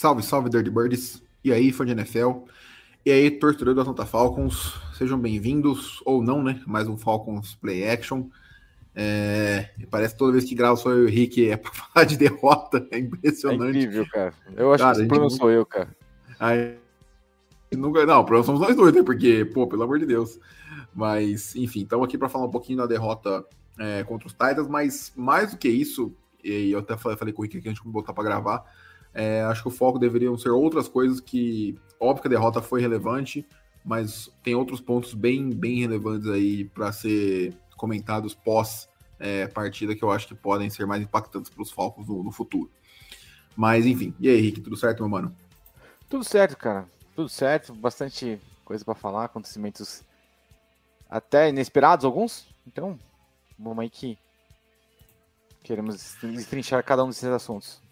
[0.00, 1.22] Salve, salve, Dirty Birds.
[1.44, 2.46] E aí, fã de NFL?
[3.04, 4.80] E aí, torcedor do Atlanta Falcons?
[4.94, 6.58] Sejam bem-vindos, ou não, né?
[6.66, 8.24] Mais um Falcons Play Action.
[8.94, 12.06] É, parece que toda vez que gravo sou eu e o Rick é pra falar
[12.06, 12.88] de derrota.
[12.90, 13.76] É impressionante.
[13.76, 14.32] É incrível, cara.
[14.56, 15.94] Eu acho cara, que o problema sou eu, cara.
[16.38, 16.78] Aí,
[17.70, 19.02] nunca, não, o problema somos nós dois, né?
[19.02, 20.40] Porque, pô, pelo amor de Deus.
[20.94, 23.44] Mas, enfim, estamos aqui para falar um pouquinho da derrota
[23.78, 27.42] é, contra os Titans, mas mais do que isso, e eu até falei, falei com
[27.42, 28.64] o Rick aqui antes de botar para gravar,
[29.14, 32.80] é, acho que o foco deveriam ser outras coisas que, óbvio que a derrota foi
[32.80, 33.46] relevante,
[33.84, 40.02] mas tem outros pontos bem, bem relevantes aí para ser comentados pós é, partida que
[40.02, 42.70] eu acho que podem ser mais impactantes para os Falcons no, no, futuro.
[43.56, 45.34] Mas enfim, e aí, Henrique, tudo certo, meu mano?
[46.08, 46.88] Tudo certo, cara.
[47.14, 50.02] Tudo certo, bastante coisa para falar, acontecimentos
[51.08, 52.48] até inesperados alguns.
[52.66, 52.98] Então,
[53.58, 54.16] vamos aí que
[55.62, 57.82] queremos destrinchar cada um desses assuntos.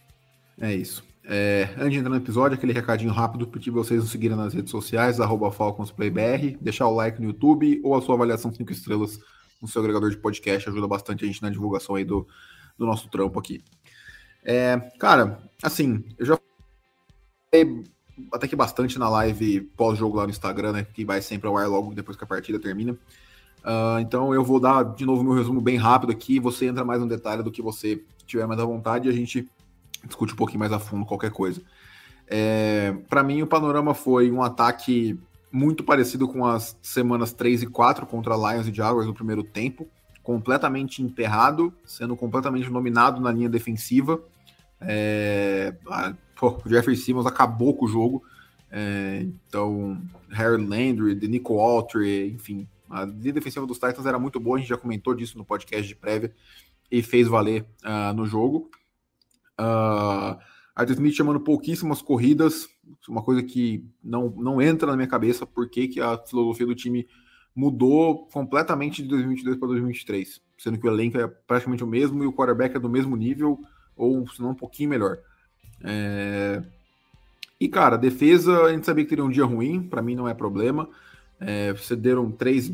[0.61, 1.05] É isso.
[1.31, 4.71] É, antes de entrar no episódio, aquele recadinho rápido, pedir vocês nos seguirem nas redes
[4.71, 9.21] sociais, arroba FalconsPlayBR, deixar o like no YouTube ou a sua avaliação 5 estrelas
[9.61, 12.27] no seu agregador de podcast, ajuda bastante a gente na divulgação aí do,
[12.79, 13.63] do nosso trampo aqui.
[14.43, 16.39] É, cara, assim, eu já
[17.51, 17.85] falei
[18.33, 21.69] até que bastante na live pós-jogo lá no Instagram, né, que vai sempre ao ar
[21.69, 22.93] logo depois que a partida termina.
[23.59, 27.03] Uh, então eu vou dar de novo meu resumo bem rápido aqui, você entra mais
[27.03, 29.47] no detalhe do que você tiver mais à vontade e a gente
[30.09, 31.63] discute um pouquinho mais a fundo qualquer coisa.
[32.27, 35.19] É, para mim, o panorama foi um ataque
[35.51, 39.89] muito parecido com as semanas 3 e 4 contra Lions e Jaguars no primeiro tempo,
[40.23, 44.21] completamente enterrado, sendo completamente dominado na linha defensiva.
[44.81, 45.75] É,
[46.37, 48.23] pô, o Jeffrey Simmons acabou com o jogo.
[48.71, 49.99] É, então,
[50.29, 54.69] Harry Landry, Nico Autry, enfim, a linha defensiva dos Titans era muito boa, a gente
[54.69, 56.35] já comentou disso no podcast de prévia
[56.91, 58.71] e fez valer uh, no jogo.
[59.61, 60.39] Uh,
[60.75, 62.69] Arthur Smith chamando pouquíssimas corridas,
[63.09, 67.09] uma coisa que não, não entra na minha cabeça, porque que a filosofia do time
[67.55, 72.27] mudou completamente de 2022 para 2023, sendo que o elenco é praticamente o mesmo e
[72.27, 73.59] o quarterback é do mesmo nível,
[73.97, 75.19] ou se não um pouquinho melhor.
[75.83, 76.63] É...
[77.61, 80.35] E, cara, defesa, a gente sabia que teria um dia ruim, para mim não é
[80.35, 80.89] problema.
[81.41, 82.73] É, cederam três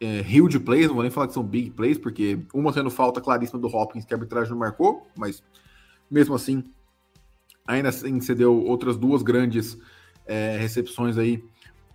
[0.00, 3.20] é, huge plays, não vou nem falar que são big plays, porque uma sendo falta
[3.20, 5.42] claríssima do Hopkins, que a arbitragem não marcou, mas
[6.10, 6.64] mesmo assim,
[7.66, 9.78] ainda assim cedeu outras duas grandes
[10.26, 11.42] é, recepções aí,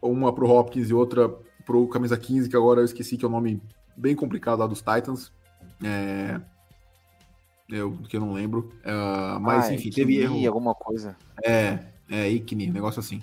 [0.01, 1.29] uma para o Hopkins e outra
[1.65, 3.61] para o camisa 15, que agora eu esqueci que é o um nome
[3.97, 5.31] bem complicado lá dos Titans.
[5.83, 6.39] É,
[7.69, 8.71] eu que eu não lembro.
[8.83, 10.45] Uh, mas ah, enfim, teve erro.
[10.47, 11.15] alguma coisa.
[11.43, 13.21] É, é, Ikni, negócio assim.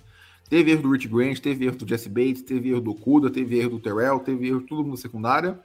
[0.48, 3.58] Teve erro do Rich Grant, teve erro do Jesse Bates, teve erro do Kuda, teve
[3.58, 5.58] erro do Terrell, teve erro tudo na secundária.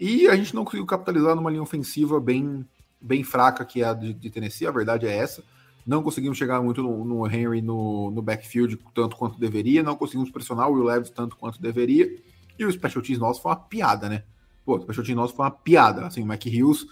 [0.00, 2.66] E a gente não conseguiu capitalizar numa linha ofensiva bem
[3.04, 5.44] bem fraca que é a de, de Tennessee, a verdade é essa.
[5.86, 10.30] Não conseguimos chegar muito no, no Henry no, no, backfield tanto quanto deveria, não conseguimos
[10.30, 12.10] pressionar o Will Levis tanto quanto deveria.
[12.58, 14.24] E o special teams nosso foi uma piada, né?
[14.64, 16.06] Pô, o special teams nosso foi uma piada.
[16.06, 16.86] Assim, o Mac Hills,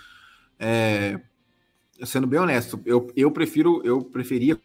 [0.59, 1.19] é,
[2.05, 4.61] sendo bem honesto, eu, eu prefiro, eu preferia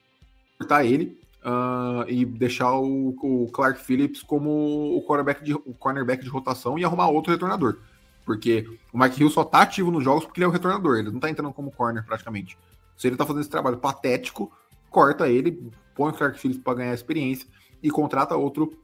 [0.57, 6.23] cortar ele uh, e deixar o, o, Clark Phillips como o cornerback, de, o cornerback
[6.23, 7.79] de rotação e arrumar outro retornador.
[8.27, 11.09] Porque o Mike Hill só tá ativo nos jogos porque ele é o retornador, ele
[11.09, 12.59] não tá entrando como corner praticamente.
[12.97, 14.51] Se ele tá fazendo esse trabalho patético,
[14.89, 17.47] corta ele, põe o Clark Phillips para ganhar experiência
[17.81, 18.77] e contrata outro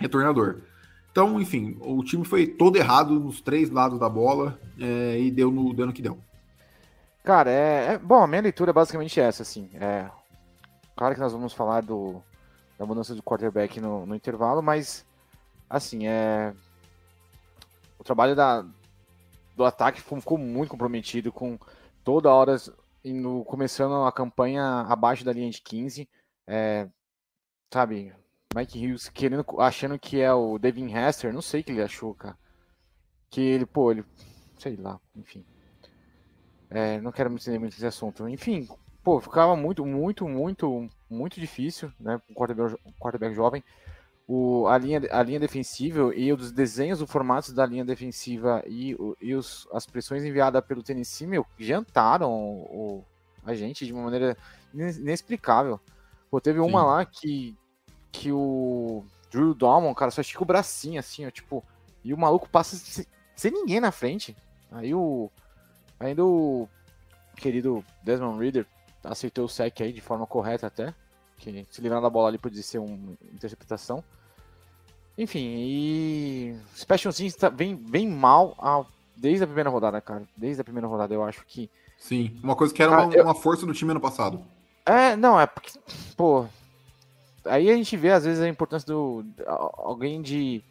[0.00, 0.62] retornador.
[1.12, 5.50] Então, enfim, o time foi todo errado nos três lados da bola é, e deu
[5.50, 6.18] no, deu no que deu.
[7.22, 9.68] Cara, é, é, Bom, a minha leitura é basicamente essa, assim.
[9.74, 10.08] É,
[10.96, 12.22] claro que nós vamos falar do,
[12.78, 15.04] da mudança do quarterback no, no intervalo, mas,
[15.68, 16.54] assim, é.
[17.98, 18.64] O trabalho da,
[19.58, 21.58] do ataque ficou muito comprometido com
[22.04, 22.56] toda hora
[23.04, 26.08] indo, começando a campanha abaixo da linha de 15.
[26.46, 26.88] É,
[27.68, 28.14] sabe,
[28.54, 32.14] Mike Hughes querendo, achando que é o Devin Hester, não sei o que ele achou,
[32.14, 32.38] cara.
[33.28, 34.04] Que ele, pô, ele,
[34.58, 35.44] sei lá, enfim.
[36.70, 38.28] É, não quero me entender muito nesse assunto.
[38.28, 38.68] Enfim,
[39.02, 43.64] pô, ficava muito, muito, muito, muito difícil, né, o quarterback, quarterback jovem
[44.28, 48.94] o, a, linha, a linha defensiva e os desenhos do formato da linha defensiva e,
[49.22, 53.02] e os, as pressões enviadas pelo Tennessee, meu, jantaram o,
[53.42, 54.36] a gente de uma maneira
[54.74, 55.80] inexplicável.
[56.30, 57.56] Pô, teve uma lá que,
[58.12, 61.64] que o Drew Dalman, cara, só estica o bracinho assim, ó, tipo,
[62.04, 64.36] e o maluco passa sem, sem ninguém na frente.
[64.70, 65.30] Aí o.
[65.98, 66.68] Ainda o
[67.36, 68.66] querido Desmond Reader
[69.02, 70.94] aceitou o sec aí de forma correta até.
[71.38, 74.04] Que se livrar da bola ali podia ser uma interceptação.
[75.18, 76.56] Enfim, e.
[76.76, 78.84] Special Teams tá, vem, vem mal a,
[79.16, 80.22] desde a primeira rodada, cara.
[80.36, 81.68] Desde a primeira rodada, eu acho que.
[81.98, 83.24] Sim, uma coisa que era uma, eu...
[83.24, 84.40] uma força do time ano passado.
[84.86, 85.72] É, não, é porque.
[86.16, 86.46] Pô.
[87.44, 89.24] Aí a gente vê, às vezes, a importância do.
[89.44, 90.62] Alguém de.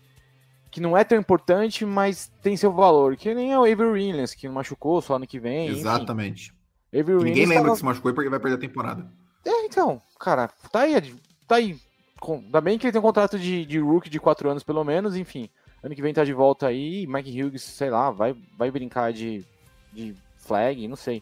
[0.72, 3.18] Que não é tão importante, mas tem seu valor.
[3.18, 5.68] Que nem é o Avery Williams, que machucou só ano que vem.
[5.68, 6.54] Exatamente.
[6.94, 7.72] Ninguém lembra tava...
[7.72, 9.12] que se machucou porque vai perder a temporada.
[9.44, 11.16] É, então, cara, tá aí,
[11.48, 11.78] tá aí
[12.26, 15.16] Ainda bem que ele tem um contrato de, de rookie de 4 anos, pelo menos,
[15.16, 15.50] enfim.
[15.84, 19.46] Ano que vem tá de volta aí, Mike Hughes, sei lá, vai, vai brincar de,
[19.94, 21.22] de flag, não sei.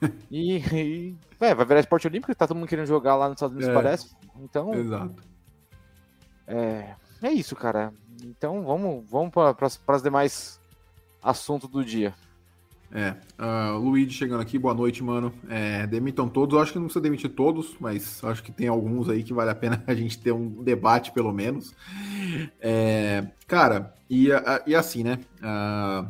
[0.30, 3.54] E, e é, vai virar esporte olímpico, tá todo mundo querendo jogar lá nos Estados
[3.54, 4.16] Unidos, é, parece.
[4.40, 4.74] Então.
[4.74, 5.22] Exato.
[6.44, 7.92] É, é isso, cara.
[8.20, 10.60] Então vamos, vamos para os demais
[11.22, 12.12] assuntos do dia.
[12.94, 15.32] É, uh, Luigi chegando aqui, boa noite, mano.
[15.48, 19.08] É, demitam todos, eu acho que não precisa demitir todos, mas acho que tem alguns
[19.08, 21.74] aí que vale a pena a gente ter um debate, pelo menos.
[22.60, 24.28] É, cara, e,
[24.66, 25.18] e assim, né?
[25.38, 26.06] Uh,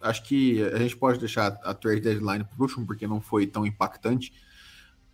[0.00, 3.64] acho que a gente pode deixar a trade deadline por último, porque não foi tão
[3.64, 4.32] impactante.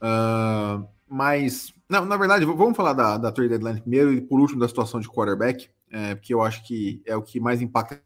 [0.00, 4.58] Uh, mas, não, na verdade, vamos falar da, da trade deadline primeiro e por último
[4.58, 8.00] da situação de quarterback, é, porque eu acho que é o que mais impacta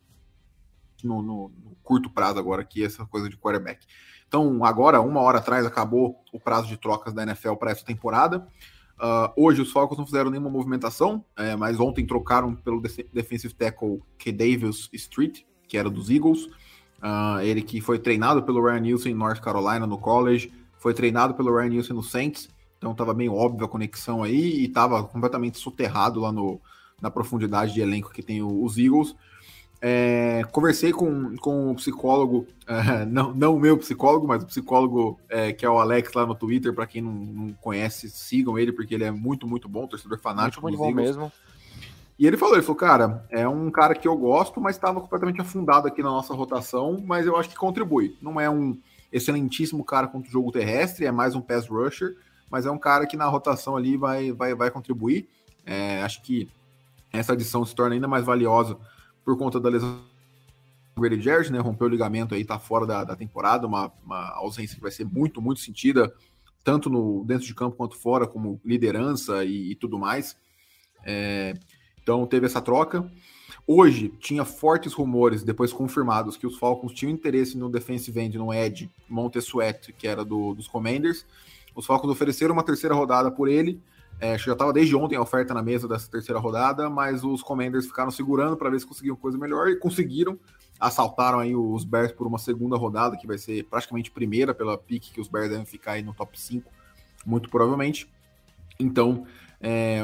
[1.07, 3.87] no, no, no, curto prazo agora, que essa coisa de quarterback.
[4.27, 8.47] Então, agora, uma hora atrás, acabou o prazo de trocas da NFL para essa temporada.
[8.97, 14.01] Uh, hoje os Falcons não fizeram nenhuma movimentação, é, mas ontem trocaram pelo defensive tackle
[14.17, 14.33] K.
[14.33, 16.47] Davis Street, que era dos Eagles.
[17.05, 21.35] Uh, ele que foi treinado pelo Ryan Nielsen em North Carolina no college, foi treinado
[21.35, 22.49] pelo Ryan Nielsen no Saints,
[22.79, 26.61] então estava bem óbvio a conexão aí e estava completamente soterrado lá no,
[27.01, 29.15] na profundidade de elenco que tem os Eagles.
[29.87, 35.21] É, conversei com, com o psicólogo, é, não, não o meu psicólogo, mas o psicólogo
[35.29, 36.73] é, que é o Alex lá no Twitter.
[36.73, 40.63] Para quem não, não, conhece, sigam ele, porque ele é muito, muito bom, torcedor fanático.
[40.63, 41.31] Muito, muito bom mesmo.
[42.19, 45.43] E ele falou: ele falou, cara, é um cara que eu gosto, mas estava completamente
[45.43, 48.17] afundado aqui na nossa rotação, mas eu acho que contribui.
[48.23, 48.81] Não é um
[49.13, 52.17] excelentíssimo cara contra o jogo terrestre, é mais um pass rusher,
[52.51, 55.29] mas é um cara que na rotação ali vai, vai, vai contribuir.
[55.67, 56.49] É, acho que
[57.13, 58.79] essa adição se torna ainda mais valiosa
[59.25, 60.03] por conta da lesão
[60.95, 61.59] do Grady Jarrett, né?
[61.59, 65.05] Rompeu o ligamento aí, tá fora da, da temporada, uma, uma ausência que vai ser
[65.05, 66.13] muito, muito sentida,
[66.63, 70.37] tanto no dentro de campo quanto fora, como liderança e, e tudo mais.
[71.05, 71.55] É,
[72.03, 73.11] então teve essa troca.
[73.67, 78.53] Hoje tinha fortes rumores, depois confirmados, que os Falcons tinham interesse no defensive end, no
[78.53, 81.25] Ed Montesuet, que era do, dos Commanders.
[81.75, 83.81] Os Falcons ofereceram uma terceira rodada por ele,
[84.25, 87.85] é, já estava desde ontem a oferta na mesa dessa terceira rodada, mas os Commanders
[87.85, 90.39] ficaram segurando para ver se conseguiam coisa melhor e conseguiram.
[90.81, 95.13] Assaltaram aí os Bears por uma segunda rodada, que vai ser praticamente primeira pela pique
[95.13, 96.73] que os Bears devem ficar aí no top 5,
[97.27, 98.11] muito provavelmente.
[98.81, 99.27] Então,
[99.61, 100.01] é,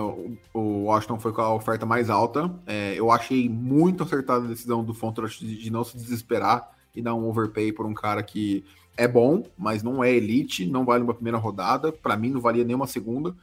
[0.53, 2.55] o Washington foi com a oferta mais alta.
[2.67, 7.15] É, eu achei muito acertada a decisão do Fontrot de, não se desesperar e dar
[7.15, 8.67] um overpay por um cara que
[8.99, 11.91] é bom, mas não é elite, não vale uma primeira rodada.
[11.91, 13.35] Para mim, não valia nem uma segunda.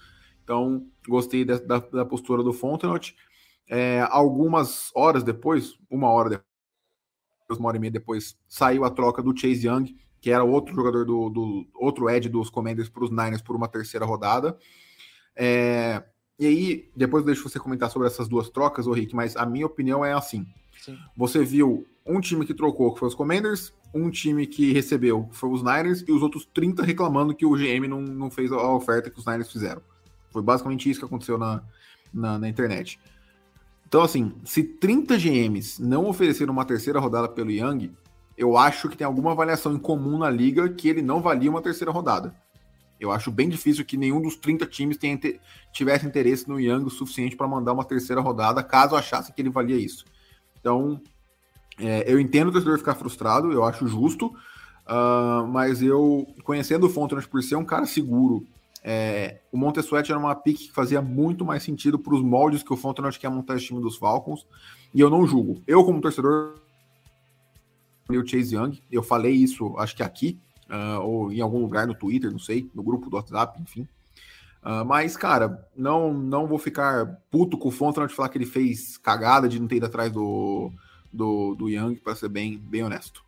[0.47, 3.13] Então, gostei da, da, da postura do Fontenot.
[3.69, 9.21] É, algumas horas depois, uma hora depois, uma hora e meia depois, saiu a troca
[9.21, 13.09] do Chase Young, que era outro jogador do, do outro Ed dos Commanders para os
[13.09, 14.57] Niners por uma terceira rodada.
[15.35, 16.01] É,
[16.39, 19.65] e aí, depois deixo você comentar sobre essas duas trocas, ô Rick, mas a minha
[19.65, 20.47] opinião é assim.
[20.79, 20.97] Sim.
[21.17, 25.35] Você viu um time que trocou, que foi os Commanders, um time que recebeu, que
[25.35, 28.71] foi os Niners, e os outros 30 reclamando que o GM não, não fez a
[28.71, 29.81] oferta que os Niners fizeram.
[30.31, 31.61] Foi basicamente isso que aconteceu na,
[32.13, 32.99] na, na internet.
[33.87, 37.91] Então, assim, se 30 GMs não ofereceram uma terceira rodada pelo Young,
[38.37, 41.61] eu acho que tem alguma avaliação em comum na liga que ele não valia uma
[41.61, 42.35] terceira rodada.
[42.99, 45.19] Eu acho bem difícil que nenhum dos 30 times tenha,
[45.71, 49.49] tivesse interesse no Young o suficiente para mandar uma terceira rodada, caso achasse que ele
[49.49, 50.03] valia isso.
[50.59, 50.99] Então,
[51.79, 56.89] é, eu entendo o torcedor ficar frustrado, eu acho justo, uh, mas eu, conhecendo o
[56.89, 58.45] Fontenot por ser um cara seguro
[58.89, 62.71] é, o Montesuete era uma pick que fazia muito mais sentido para os moldes que
[62.71, 64.47] o Fontenot quer montar esse time dos Falcons,
[64.93, 65.61] e eu não julgo.
[65.67, 66.55] Eu, como torcedor,
[68.09, 70.39] o Chase Young, eu falei isso, acho que aqui,
[70.69, 73.81] uh, ou em algum lugar no Twitter, não sei, no grupo do WhatsApp, enfim.
[74.63, 78.97] Uh, mas, cara, não não vou ficar puto com o Fontenot falar que ele fez
[78.97, 80.71] cagada de não ter ido atrás do,
[81.11, 83.21] do, do Young, para ser bem, bem honesto.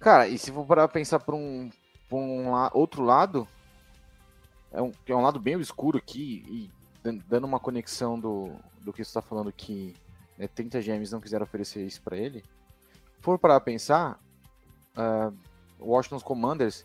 [0.00, 1.68] Cara, e se for para pensar por um,
[2.08, 3.46] por um la outro lado,
[4.76, 6.70] é um, é um lado bem obscuro aqui, e
[7.26, 8.50] dando uma conexão do,
[8.82, 9.94] do que você está falando que
[10.36, 12.44] né, 30 GMs não quiseram oferecer isso para ele.
[13.20, 14.20] For para pensar,
[14.96, 15.34] uh,
[15.80, 16.84] Washington Commanders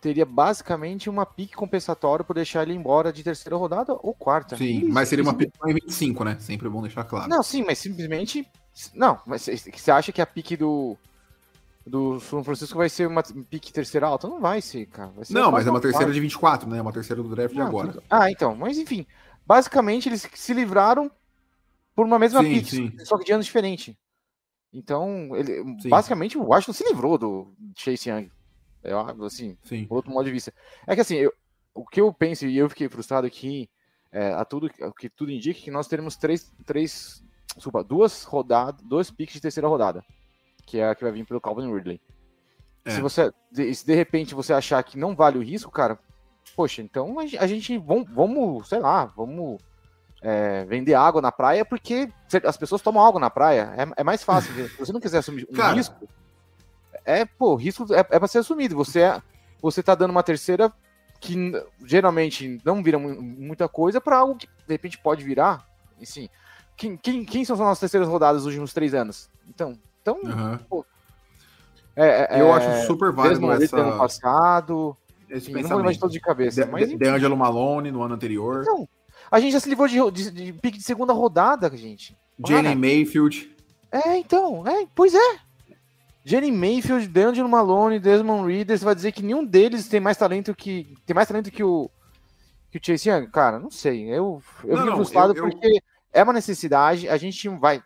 [0.00, 4.56] teria basicamente uma pique compensatória por deixar ele embora de terceira rodada ou quarta.
[4.56, 6.36] Sim, isso, mas seria uma pique em 25, né?
[6.40, 7.28] Sempre é bom deixar claro.
[7.28, 8.48] Não, sim, mas simplesmente.
[8.94, 10.96] Não, mas você acha que a pique do.
[11.86, 14.26] Do São Francisco vai ser uma pique terceira alta?
[14.26, 15.12] Não vai ser, cara.
[15.24, 16.82] Ser não, mas é uma terceira de 24, né?
[16.82, 17.92] Uma terceira do draft de agora.
[17.92, 18.02] Tudo...
[18.10, 18.56] Ah, então.
[18.56, 19.06] Mas enfim.
[19.46, 21.08] Basicamente, eles se livraram
[21.94, 22.92] por uma mesma sim, pique, sim.
[23.04, 23.96] só que de anos diferente.
[24.72, 28.30] Então, ele, basicamente, o Washington se livrou do Chase Young.
[28.82, 29.84] Eu, assim, Sim.
[29.84, 30.52] por outro modo de vista.
[30.86, 31.32] É que assim, eu,
[31.74, 33.68] o que eu penso, e eu fiquei frustrado aqui,
[34.12, 37.24] é, a tudo, que tudo indica que nós teremos três, três
[37.54, 40.04] desculpa, duas rodadas, dois picks de terceira rodada,
[40.66, 42.00] que é a que vai vir pelo Calvin Ridley.
[42.84, 42.90] É.
[42.90, 45.98] Se você, de, se de repente você achar que não vale o risco, cara,
[46.54, 49.58] poxa, então a gente, vamos, vamos sei lá, vamos
[50.22, 52.12] é, vender água na praia, porque
[52.44, 54.52] as pessoas tomam água na praia, é, é mais fácil.
[54.68, 56.08] Se você não quiser assumir um cara, risco,
[57.04, 58.74] é, pô, risco é, é para ser assumido.
[58.76, 59.22] Você, é,
[59.62, 60.72] você tá dando uma terceira
[61.20, 61.52] que
[61.84, 65.66] geralmente não vira muita coisa para algo que de repente pode virar.
[66.00, 66.28] Assim,
[66.76, 69.30] quem, quem, quem são as nossas terceiras rodadas nos últimos três anos?
[69.48, 70.58] Então, então uhum.
[70.68, 70.86] pô,
[71.96, 73.78] é, é, eu acho super válido essa...
[73.78, 74.96] ano passado.
[75.28, 76.64] Esse não vou de todo de cabeça.
[76.64, 78.62] De, mas, de Angelo Malone no ano anterior.
[78.62, 78.88] Então,
[79.30, 82.16] a gente já se livrou de, de, de pique de segunda rodada, gente.
[82.46, 83.50] Jalen Mayfield.
[83.90, 85.38] É, então, é, pois é.
[86.22, 90.54] Jenny Mayfield, D'Angelo Malone, Desmond Reader, você vai dizer que nenhum deles tem mais talento
[90.56, 91.88] que tem mais talento que o
[92.70, 93.28] que o Chase Young?
[93.28, 94.10] Cara, não sei.
[94.10, 95.80] Eu eu fico frustrado porque eu...
[96.12, 97.80] é uma necessidade, a gente vai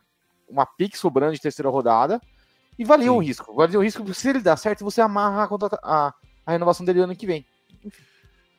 [0.51, 2.21] uma pique sobrando de terceira rodada
[2.79, 3.55] e valia o risco.
[3.55, 6.15] Valia o risco porque se ele dar certo, você amarra a, a,
[6.47, 7.47] a renovação dele ano que vem.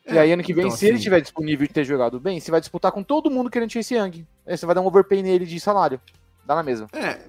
[0.05, 0.87] É, e aí, ano que vem, então, se assim...
[0.87, 3.95] ele estiver disponível e ter jogado bem, você vai disputar com todo mundo querendo Chase
[3.95, 4.25] Young.
[4.45, 6.01] Aí você vai dar um overpay nele de salário.
[6.45, 6.87] Dá na mesma.
[6.93, 7.19] É,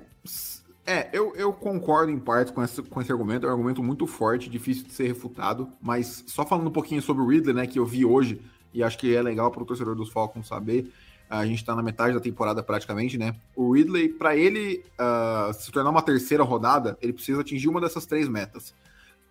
[0.84, 4.06] é, eu, eu concordo em parte com esse, com esse argumento, é um argumento muito
[4.06, 7.78] forte, difícil de ser refutado, mas só falando um pouquinho sobre o Ridley, né, que
[7.78, 8.40] eu vi hoje,
[8.74, 10.90] e acho que é legal para o torcedor dos Falcons saber,
[11.38, 15.72] a gente está na metade da temporada praticamente, né, o Ridley, para ele uh, se
[15.72, 18.74] tornar uma terceira rodada, ele precisa atingir uma dessas três metas.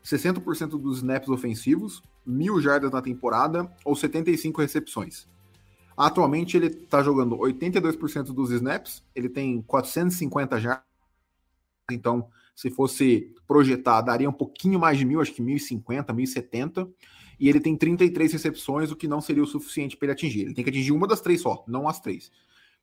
[0.03, 5.27] 60% dos snaps ofensivos, mil jardas na temporada ou 75 recepções.
[5.95, 10.83] Atualmente ele está jogando 82% dos snaps, ele tem 450 jardas,
[11.91, 16.89] então, se fosse projetar, daria um pouquinho mais de mil, acho que 1.050, 1.070.
[17.41, 20.41] E ele tem 33 recepções, o que não seria o suficiente para ele atingir.
[20.41, 22.31] Ele tem que atingir uma das três só, não as três.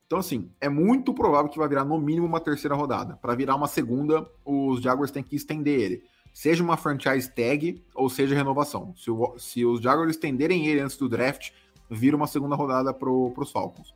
[0.04, 3.16] Então, assim, é muito provável que vai virar no mínimo uma terceira rodada.
[3.22, 6.02] Para virar uma segunda, os Jaguars têm que estender ele.
[6.34, 8.92] Seja uma franchise tag ou seja renovação.
[8.96, 11.50] Se, o, se os Jaguars estenderem ele antes do draft,
[11.88, 13.94] vira uma segunda rodada para os Falcons.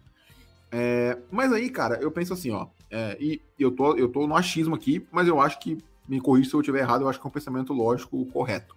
[0.70, 2.68] É, mas aí, cara, eu penso assim, ó.
[2.88, 5.76] É, e eu tô, eu tô no achismo aqui, mas eu acho que,
[6.06, 8.76] me corrija se eu estiver errado, eu acho que é um pensamento lógico correto.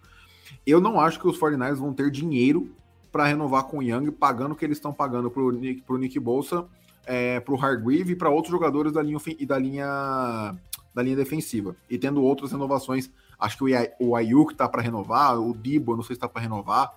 [0.66, 2.70] Eu não acho que os 49ers vão ter dinheiro
[3.10, 6.18] para renovar com o Young, pagando o que eles estão pagando pro Nick, pro Nick
[6.18, 6.66] Bolsa,
[7.06, 10.54] é, pro Hargreave e para outros jogadores da linha, e da linha
[10.94, 11.76] da linha defensiva.
[11.90, 13.66] E tendo outras renovações, acho que o,
[14.00, 16.90] o Ayuk tá para renovar, o Dibo, não sei se tá para renovar,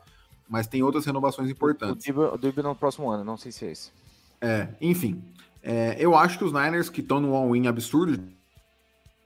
[0.47, 2.05] mas tem outras renovações importantes.
[2.05, 3.91] O Dibo, o Dibo no próximo ano, não sei se é esse.
[4.39, 5.21] É, enfim,
[5.61, 8.23] é, eu acho que os Niners, que estão no all-in absurdo,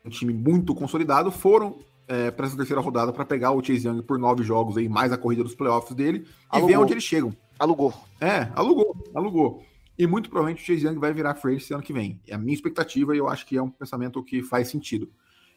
[0.03, 4.01] um time muito consolidado, foram é, para essa terceira rodada para pegar o Chase Young
[4.01, 6.69] por nove jogos aí, mais a corrida dos playoffs dele, alugou.
[6.69, 7.35] e ver onde eles chegam.
[7.57, 7.93] Alugou.
[8.19, 9.63] É, alugou, alugou.
[9.97, 12.19] E muito provavelmente o Chase Young vai virar free esse ano que vem.
[12.27, 15.09] É a minha expectativa e eu acho que é um pensamento que faz sentido.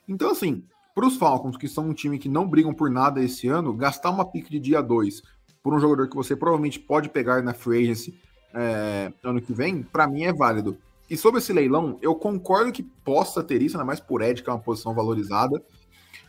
[0.07, 0.63] Então, assim,
[0.95, 4.11] para os Falcons, que são um time que não brigam por nada esse ano, gastar
[4.11, 5.23] uma pick de dia 2
[5.63, 8.19] por um jogador que você provavelmente pode pegar na free agency
[8.55, 10.79] é, ano que vem, para mim é válido.
[11.09, 14.49] E sobre esse leilão, eu concordo que possa ter isso, ainda mais por Ed, que
[14.49, 15.63] é uma posição valorizada.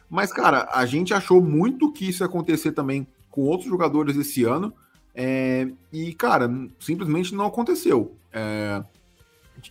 [0.10, 4.44] Mas, cara, a gente achou muito que isso ia acontecer também com outros jogadores esse
[4.44, 4.74] ano.
[5.14, 6.50] É, e, cara,
[6.80, 8.16] simplesmente não aconteceu.
[8.32, 8.84] É,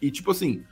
[0.02, 0.62] e, tipo assim,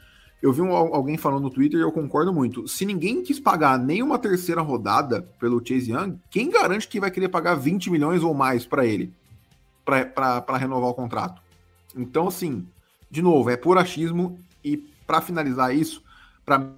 [0.42, 2.68] eu vi um, alguém falando no Twitter e eu concordo muito.
[2.68, 7.28] Se ninguém quis pagar nenhuma terceira rodada pelo Chase Young, quem garante que vai querer
[7.28, 9.12] pagar 20 milhões ou mais para ele?
[9.85, 11.42] para renovar o contrato?
[11.94, 12.66] Então, assim,
[13.11, 16.02] de novo, é por achismo e para finalizar isso,
[16.44, 16.73] para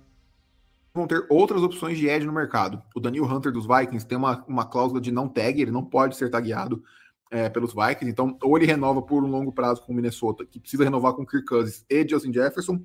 [0.97, 2.83] vão ter outras opções de edge no mercado.
[2.95, 6.17] O Daniel Hunter dos Vikings tem uma, uma cláusula de não tag, ele não pode
[6.17, 6.83] ser tagueado
[7.31, 10.61] é, pelos Vikings, então ou ele renova por um longo prazo com o Minnesota, que
[10.61, 12.81] precisa renovar com Kirk Cousins e Justin Jefferson,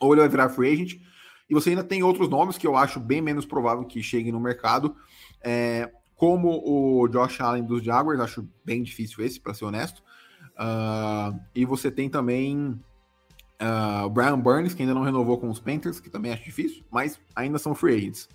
[0.00, 1.00] ou ele vai virar free agent.
[1.48, 4.40] E você ainda tem outros nomes que eu acho bem menos provável que cheguem no
[4.40, 4.94] mercado,
[5.42, 10.02] é, como o Josh Allen dos Jaguars, acho bem difícil esse, para ser honesto.
[10.58, 12.78] Uh, e você tem também
[13.60, 16.84] uh, o Brian Burns, que ainda não renovou com os Panthers, que também acho difícil,
[16.90, 18.28] mas ainda são free agents.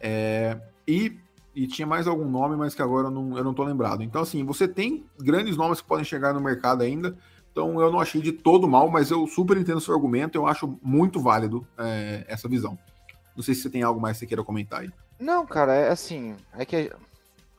[0.00, 1.18] É, e,
[1.54, 4.02] e tinha mais algum nome, mas que agora eu não, eu não tô lembrado.
[4.02, 7.16] Então, assim, você tem grandes nomes que podem chegar no mercado ainda.
[7.50, 10.36] Então, eu não achei de todo mal, mas eu super entendo seu argumento.
[10.36, 12.78] Eu acho muito válido é, essa visão.
[13.34, 14.90] Não sei se você tem algo mais que você queira comentar aí.
[15.18, 16.36] Não, cara, é assim.
[16.52, 16.92] É que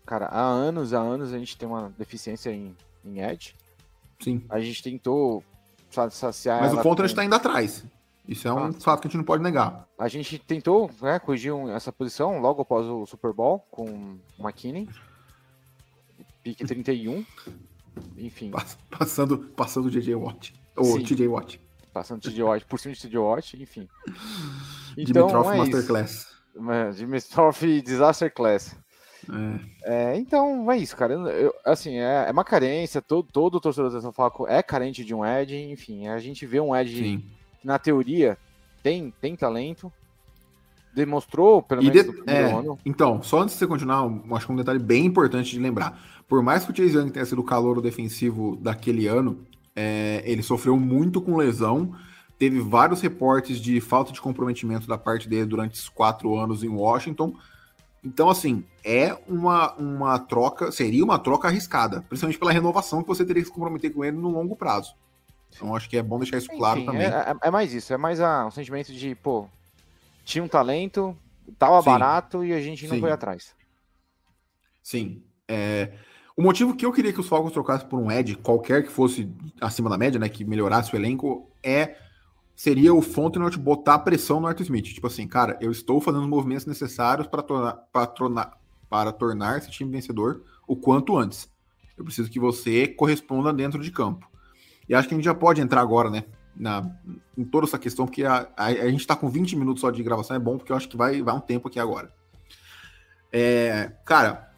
[0.08, 2.74] Cara, há anos, há anos a gente tem uma deficiência em,
[3.04, 3.54] em Edge.
[4.22, 4.42] Sim.
[4.48, 5.44] A gente tentou
[6.10, 6.62] saciar.
[6.62, 7.84] Mas o Contra está indo atrás.
[8.28, 8.74] Isso é um ah.
[8.74, 9.88] fato que a gente não pode negar.
[9.98, 13.86] A gente tentou né, corrigir essa posição logo após o Super Bowl com
[14.38, 14.90] o McKinney.
[16.44, 17.26] Pique 31.
[18.18, 18.52] Enfim.
[18.92, 20.54] Passando, passando o DJ Watt.
[20.76, 21.60] Ou TJ Watt.
[21.94, 23.88] Passando TJ Watt por cima de TJ Watt, enfim.
[24.98, 26.28] Então, Dimitrov é Masterclass.
[26.96, 28.76] Dimitrov Disaster Class.
[29.84, 30.14] É.
[30.14, 30.18] é.
[30.18, 31.14] então é isso, cara.
[31.14, 33.02] Eu, assim, é, é, uma carência.
[33.02, 35.56] Todo, todo torcedor do São Paulo é carente de um Ed.
[35.56, 37.26] Enfim, a gente vê um Ed que,
[37.64, 38.38] na teoria,
[38.82, 39.92] tem, tem talento.
[40.94, 42.80] Demonstrou, pelo menos, de, é, ano.
[42.84, 46.02] Então, só antes de você continuar, acho que um detalhe bem importante de lembrar.
[46.28, 49.40] Por mais que o Chase Young tenha sido o calor defensivo daquele ano,
[49.76, 51.94] é, ele sofreu muito com lesão.
[52.40, 56.70] Teve vários reportes de falta de comprometimento da parte dele durante esses quatro anos em
[56.70, 57.36] Washington.
[58.08, 63.26] Então, assim, é uma, uma troca, seria uma troca arriscada, principalmente pela renovação que você
[63.26, 64.96] teria que se comprometer com ele no longo prazo.
[65.54, 67.08] Então, acho que é bom deixar isso claro Enfim, também.
[67.08, 69.46] É, é, é, mais isso, é mais a, um sentimento de, pô,
[70.24, 71.18] tinha um talento,
[71.60, 71.90] tava Sim.
[71.90, 73.02] barato e a gente não Sim.
[73.02, 73.54] foi atrás.
[74.82, 75.22] Sim.
[75.46, 75.92] É,
[76.36, 79.30] o motivo que eu queria que os Falcons trocassem por um Ed, qualquer que fosse
[79.60, 81.98] acima da média, né, que melhorasse o elenco, é
[82.58, 84.86] seria o Fontenot botar pressão no Arthur Smith.
[84.86, 88.58] Tipo assim, cara, eu estou fazendo os movimentos necessários para tornar, para tornar,
[88.90, 91.48] para tornar esse time vencedor o quanto antes.
[91.96, 94.28] Eu preciso que você corresponda dentro de campo.
[94.90, 96.24] E acho que a gente já pode entrar agora, né?
[96.56, 96.90] Na,
[97.38, 100.02] em toda essa questão, porque a, a, a gente está com 20 minutos só de
[100.02, 102.12] gravação, é bom, porque eu acho que vai, vai um tempo aqui agora.
[103.32, 104.52] É, cara,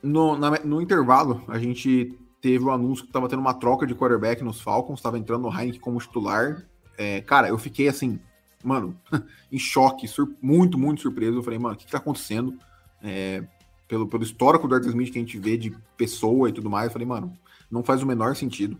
[0.00, 3.94] no, na, no intervalo, a gente teve o anúncio que estava tendo uma troca de
[3.94, 6.64] quarterback nos Falcons, estava entrando o Heineken como titular,
[6.96, 8.18] é, cara, eu fiquei assim,
[8.62, 8.98] mano,
[9.50, 10.06] em choque,
[10.40, 11.38] muito, muito surpreso.
[11.38, 12.58] Eu falei, mano, o que, que tá acontecendo?
[13.02, 13.44] É,
[13.86, 16.86] pelo, pelo histórico do Arthur Smith que a gente vê de pessoa e tudo mais,
[16.86, 17.36] eu falei, mano,
[17.70, 18.78] não faz o menor sentido.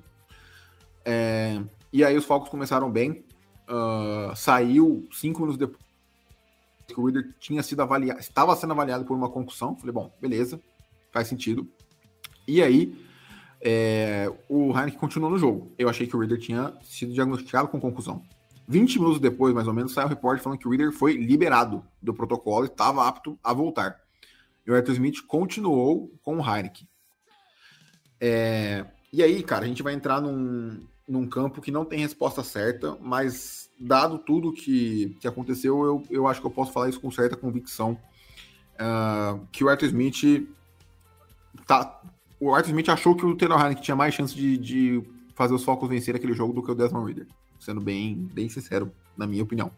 [1.04, 3.24] É, e aí os Falcons começaram bem.
[3.68, 5.84] Uh, saiu cinco minutos depois
[6.86, 9.76] que o Reader tinha sido avaliado, estava sendo avaliado por uma concussão.
[9.76, 10.60] Falei, bom, beleza,
[11.10, 11.66] faz sentido.
[12.46, 12.94] E aí
[13.66, 15.72] é, o Heineken continuou no jogo.
[15.78, 18.22] Eu achei que o Reader tinha sido diagnosticado com conclusão.
[18.68, 21.82] 20 minutos depois, mais ou menos, saiu o repórter falando que o Reader foi liberado
[22.00, 23.98] do protocolo e estava apto a voltar.
[24.66, 26.86] E o Arthur Smith continuou com o Heineken.
[28.20, 32.42] É, e aí, cara, a gente vai entrar num, num campo que não tem resposta
[32.42, 37.00] certa, mas dado tudo que, que aconteceu, eu, eu acho que eu posso falar isso
[37.00, 37.98] com certa convicção.
[38.74, 40.48] Uh, que o Arthur Smith
[41.66, 42.02] tá,
[42.44, 45.02] o Arthur Smith achou que o Taylor Heineken tinha mais chance de, de
[45.34, 47.26] fazer os Falcons vencer aquele jogo do que o Desmond Reader.
[47.58, 49.70] Sendo bem, bem sincero, na minha opinião.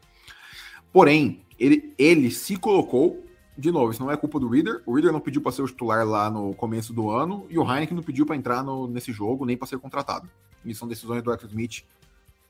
[0.92, 3.24] Porém, ele, ele se colocou,
[3.56, 4.82] de novo, isso não é culpa do Reader.
[4.84, 7.62] O Reader não pediu para ser o titular lá no começo do ano e o
[7.62, 10.28] Heineken não pediu para entrar no, nesse jogo nem para ser contratado.
[10.64, 11.84] Isso são decisões do Arthur Smith.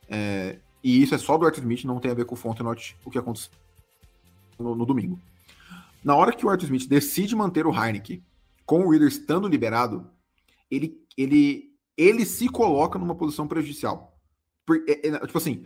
[0.09, 2.97] É, e isso é só do Arthur Smith, não tem a ver com o Fontenot,
[3.05, 3.51] o que aconteceu
[4.59, 5.21] no, no domingo.
[6.03, 8.23] Na hora que o Arthur Smith decide manter o Heineken
[8.67, 10.11] com o Reader estando liberado,
[10.71, 14.19] ele, ele, ele se coloca numa posição prejudicial.
[14.67, 15.65] Por, é, é, tipo assim,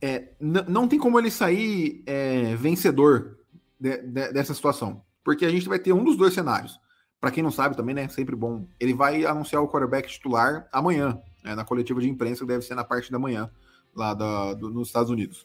[0.00, 3.38] é, não tem como ele sair é, vencedor
[3.78, 5.04] de, de, dessa situação.
[5.24, 6.78] Porque a gente vai ter um dos dois cenários.
[7.20, 8.08] Para quem não sabe também, né?
[8.08, 8.68] Sempre bom.
[8.78, 12.76] Ele vai anunciar o quarterback titular amanhã, né, na coletiva de imprensa, que deve ser
[12.76, 13.50] na parte da manhã,
[13.94, 15.44] lá da, do, nos Estados Unidos.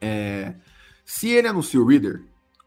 [0.00, 0.54] É,
[1.04, 2.24] se ele anuncia o Reader,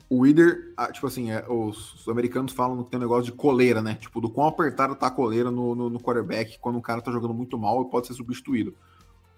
[0.10, 3.32] o Reader, ah, tipo assim, é, os, os, americanos falam que tem um negócio de
[3.32, 3.94] coleira, né?
[3.94, 7.12] Tipo, do quão apertada tá a coleira no, no, no quarterback quando um cara tá
[7.12, 8.76] jogando muito mal e pode ser substituído.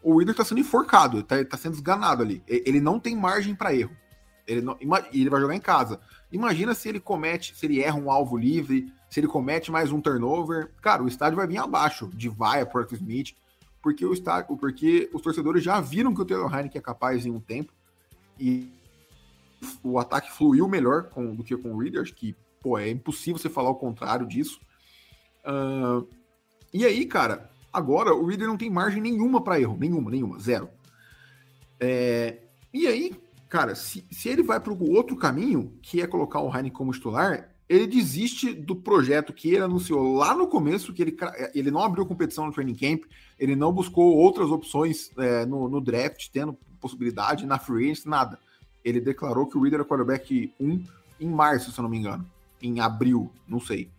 [0.02, 2.42] O Reader tá sendo enforcado, tá, tá sendo esganado ali.
[2.48, 3.92] Ele não tem margem para erro.
[4.48, 4.78] Ele, não,
[5.12, 6.00] ele vai jogar em casa.
[6.32, 10.00] Imagina se ele comete, se ele erra um alvo livre, se ele comete mais um
[10.00, 10.72] turnover.
[10.82, 13.36] Cara, o estádio vai vir abaixo de vaia pro Arthur Smith,
[13.82, 17.32] porque o estádio, porque os torcedores já viram que o Taylor Heineken é capaz em
[17.32, 17.74] um tempo.
[18.40, 18.72] E
[19.84, 22.02] o ataque fluiu melhor com, do que com o Reader.
[22.02, 24.60] Acho que, pô, é impossível você falar o contrário disso.
[25.46, 26.08] Uh,
[26.74, 29.78] e aí, cara, agora o Reader não tem margem nenhuma para erro.
[29.80, 30.70] Nenhuma, nenhuma, zero.
[31.80, 32.38] É,
[32.74, 33.16] e aí,
[33.50, 36.92] cara, se, se ele vai para o outro caminho, que é colocar o Heine como
[36.92, 41.18] titular, ele desiste do projeto que ele anunciou lá no começo, que ele,
[41.56, 43.04] ele não abriu competição no training camp,
[43.40, 48.38] ele não buscou outras opções é, no, no, draft, tendo possibilidade, na free agency, nada.
[48.84, 50.84] Ele declarou que o Reader é quarterback 1
[51.20, 52.26] em março, se eu não me engano.
[52.62, 53.90] Em abril, não sei.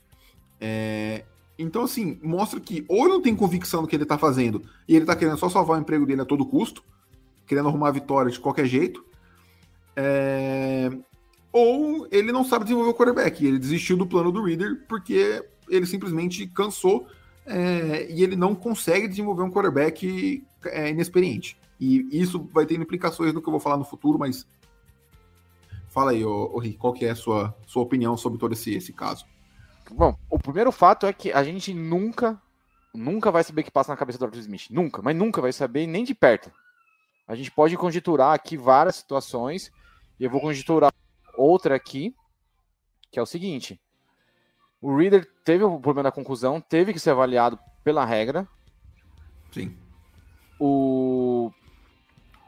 [0.60, 1.24] É,
[1.58, 4.96] então, assim, mostra que ou ele não tem convicção no que ele tá fazendo e
[4.96, 6.82] ele tá querendo só salvar o emprego dele a todo custo,
[7.46, 9.04] querendo arrumar a vitória de qualquer jeito.
[9.94, 10.90] É,
[11.52, 13.44] ou ele não sabe desenvolver o quarterback.
[13.44, 17.06] Ele desistiu do plano do Reader porque ele simplesmente cansou
[17.44, 21.56] é, e ele não consegue desenvolver um quarterback é, inexperiente.
[21.78, 24.46] E isso vai ter implicações no que eu vou falar no futuro, mas
[25.92, 28.74] fala aí, ô, ô Rick, qual que é a sua, sua opinião sobre todo esse,
[28.74, 29.26] esse caso?
[29.90, 32.40] Bom, o primeiro fato é que a gente nunca,
[32.94, 34.70] nunca vai saber o que passa na cabeça do Arthur Smith.
[34.70, 36.50] Nunca, mas nunca vai saber nem de perto.
[37.28, 39.70] A gente pode conjecturar aqui várias situações,
[40.18, 40.92] e eu vou conjecturar
[41.36, 42.14] outra aqui,
[43.10, 43.78] que é o seguinte:
[44.80, 48.48] o Reader teve o problema da conclusão, teve que ser avaliado pela regra.
[49.50, 49.76] Sim.
[50.58, 51.52] O,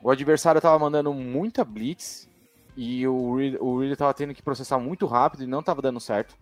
[0.03, 2.29] o adversário estava mandando muita blitz
[2.77, 6.01] e o Reader, o Reader tava tendo que processar muito rápido e não estava dando
[6.01, 6.35] certo.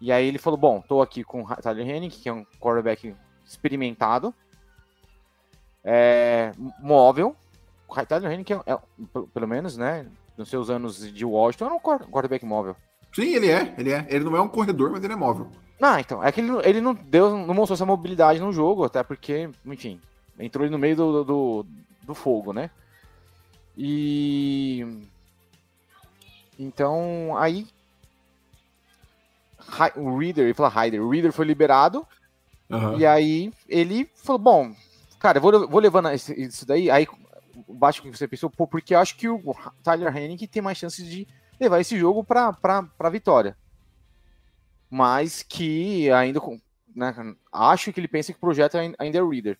[0.00, 3.14] E aí ele falou: Bom, estou aqui com o Tyler Henning, que é um quarterback
[3.44, 4.34] experimentado,
[5.82, 7.34] é, móvel.
[7.88, 8.78] O Tyler Henning, é, é,
[9.32, 10.06] pelo menos, né?
[10.38, 12.76] nos seus anos de Washington, era um quarterback móvel.
[13.12, 14.06] Sim, ele é, ele é.
[14.08, 15.48] Ele não é um corredor, mas ele é móvel.
[15.82, 16.22] Ah, então.
[16.22, 20.00] É que ele, ele não deu, não mostrou essa mobilidade no jogo, até porque, enfim,
[20.38, 21.66] entrou no meio do, do,
[22.02, 22.70] do fogo, né?
[23.78, 24.84] E.
[26.58, 27.64] Então, aí.
[29.96, 32.04] O Reader, ele fala Ryder, o Reader foi liberado.
[32.68, 32.98] Uhum.
[32.98, 34.74] E aí ele falou: Bom,
[35.20, 36.90] cara, eu vou, vou levando isso daí.
[36.90, 37.06] Aí
[37.68, 39.40] baixo que você pensou, pô, porque eu acho que o
[39.82, 41.26] Tyler Hennig tem mais chances de
[41.60, 42.56] levar esse jogo para
[42.98, 43.56] a vitória.
[44.90, 46.40] Mas que ainda,
[46.94, 47.14] né,
[47.52, 49.58] acho que ele pensa que o projeto ainda é o Reader.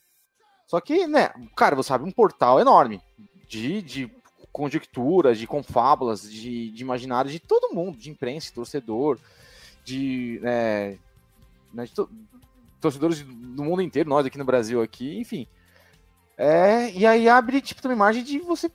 [0.66, 3.02] Só que, né, cara, você sabe, um portal enorme
[3.48, 4.10] de, de
[4.52, 9.18] conjecturas, de confábulas, de, de imaginário de todo mundo, de imprensa, torcedor,
[9.84, 10.98] de, né,
[11.72, 12.08] né de to
[12.80, 15.48] torcedores do mundo inteiro, nós aqui no Brasil aqui, enfim.
[16.36, 18.70] É, e aí abre, tipo, uma imagem de você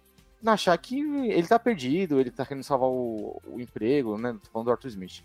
[0.46, 4.34] achar que ele tá perdido, ele tá querendo salvar o, o emprego, né?
[4.34, 5.24] Tô falando do Arthur Smith.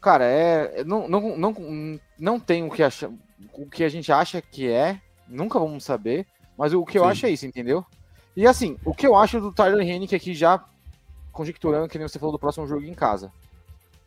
[0.00, 0.82] Cara, é.
[0.82, 3.08] Não, não, não, não tem o que, acha,
[3.52, 7.10] o que a gente acha que é, nunca vamos saber, mas o que eu Sim.
[7.10, 7.86] acho é isso, entendeu?
[8.38, 10.64] E assim, o que eu acho do Tyler Hennick aqui já
[11.32, 13.32] conjecturando, que nem você falou do próximo jogo em casa.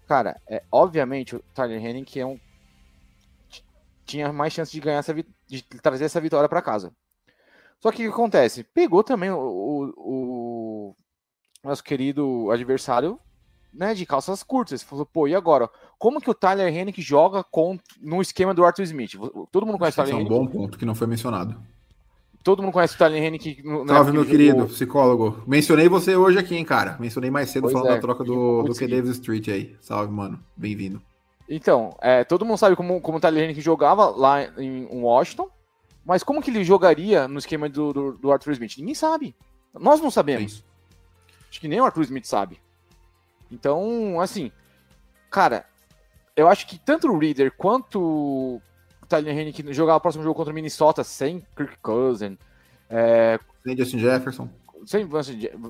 [0.07, 2.39] Cara, é, obviamente o Tyler Hennick é um
[4.05, 6.93] tinha mais chance de ganhar essa de trazer essa vitória para casa.
[7.81, 8.63] Só que o que acontece?
[8.63, 10.95] Pegou também o, o, o
[11.61, 13.19] nosso querido adversário
[13.73, 14.79] né, de calças curtas.
[14.79, 15.69] Ele falou, pô, e agora?
[15.99, 19.11] Como que o Tyler Hennick joga com, no esquema do Arthur Smith?
[19.51, 20.31] Todo mundo conhece o Tyler Hennick?
[20.31, 21.61] É um bom ponto que não foi mencionado.
[22.43, 23.63] Todo mundo conhece o Tyler Hennick.
[23.87, 24.67] Salve, meu querido, jogou...
[24.67, 25.43] psicólogo.
[25.45, 26.97] Mencionei você hoje aqui, hein, cara.
[26.99, 28.87] Mencionei mais cedo pois falando é, da troca do, do K.
[28.87, 29.75] Davis Street aí.
[29.79, 30.39] Salve, mano.
[30.55, 31.01] Bem-vindo.
[31.47, 35.49] Então, é, todo mundo sabe como, como o Tyler Hennick jogava lá em Washington.
[36.03, 38.77] Mas como que ele jogaria no esquema do, do, do Arthur Smith?
[38.77, 39.35] Ninguém sabe.
[39.79, 40.53] Nós não sabemos.
[40.53, 40.63] Sim.
[41.49, 42.59] Acho que nem o Arthur Smith sabe.
[43.51, 44.51] Então, assim,
[45.29, 45.65] cara,
[46.35, 48.61] eu acho que tanto o Reader quanto
[49.11, 52.37] Tyler Hennick jogar o próximo jogo contra o Minnesota sem Kirk Cousin,
[52.89, 54.49] é, sem Justin Jefferson,
[54.85, 55.21] sem Van,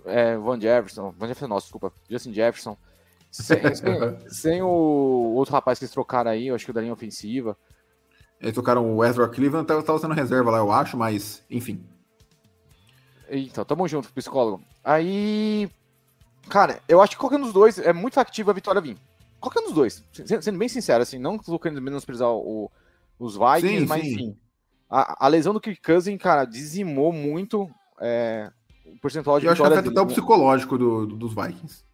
[0.06, 2.78] é, Van Jefferson, Van Jefferson, nossa, desculpa, Justin Jefferson,
[3.32, 6.82] sem, sem, sem, o outro rapaz que eles trocaram aí, eu acho que o da
[6.82, 7.58] linha ofensiva.
[8.40, 11.84] Eles tocaram o Ezra Cleveland, tava, tava sendo reserva lá, eu acho, mas enfim.
[13.30, 14.62] Então, tamo junto, psicólogo.
[14.84, 15.70] Aí.
[16.50, 18.98] Cara, eu acho que qualquer um dos dois é muito factível a vitória vir.
[19.40, 20.04] Qualquer um dos dois.
[20.12, 22.70] Sendo bem sincero, assim, não querendo menosprezar o,
[23.22, 24.14] os Vikings, sim, mas sim.
[24.14, 24.38] enfim.
[24.90, 27.70] A, a, lesão do Kirk Cousin, cara, dizimou muito
[28.02, 28.52] é,
[28.86, 29.74] o percentual de eu vitória.
[29.74, 31.86] Eu acho que afeta até o psicológico do, do, dos Vikings.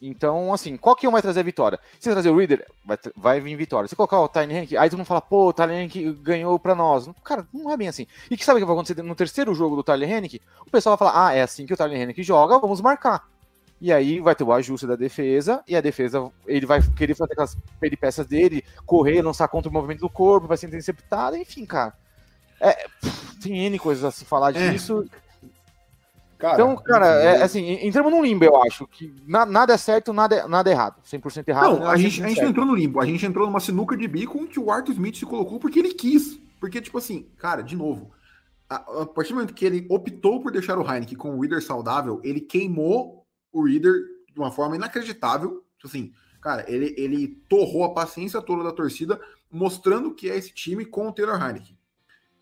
[0.00, 1.80] Então, assim, qual que um vai trazer a vitória?
[1.98, 3.88] Se você trazer o Reader, vai, vai vir vitória.
[3.88, 6.74] Se colocar o Tiny Hank, aí todo mundo fala, pô, o Tiny Hank ganhou pra
[6.76, 7.10] nós.
[7.24, 8.06] Cara, não é bem assim.
[8.30, 10.40] E que sabe o que vai acontecer no terceiro jogo do Tyler Hennick?
[10.64, 13.26] O pessoal vai falar, ah, é assim que o Tyler Hennick joga, vamos marcar.
[13.80, 17.32] E aí vai ter o ajuste da defesa, e a defesa, ele vai querer fazer
[17.32, 21.94] aquelas peripécias dele, correr, lançar contra o movimento do corpo, vai ser interceptado, enfim, cara.
[22.60, 22.86] É,
[23.40, 24.70] tem N coisas a se falar é.
[24.70, 25.04] disso.
[26.38, 30.12] Cara, então, cara, é, assim, entramos num limbo, eu acho, que na, nada é certo,
[30.12, 31.00] nada é, nada é errado.
[31.04, 31.80] 100% errado.
[31.80, 34.06] Não, a gente, a gente não entrou no limbo, a gente entrou numa sinuca de
[34.06, 36.38] bico que o Arthur Smith se colocou porque ele quis.
[36.60, 38.12] Porque, tipo assim, cara, de novo,
[38.70, 41.62] a, a partir do momento que ele optou por deixar o Heineken com o Reader
[41.62, 43.17] saudável, ele queimou
[43.52, 45.64] o Reader de uma forma inacreditável.
[45.76, 50.52] Tipo assim, Cara, ele, ele torrou a paciência toda da torcida, mostrando que é esse
[50.52, 51.76] time com o Taylor Heineken.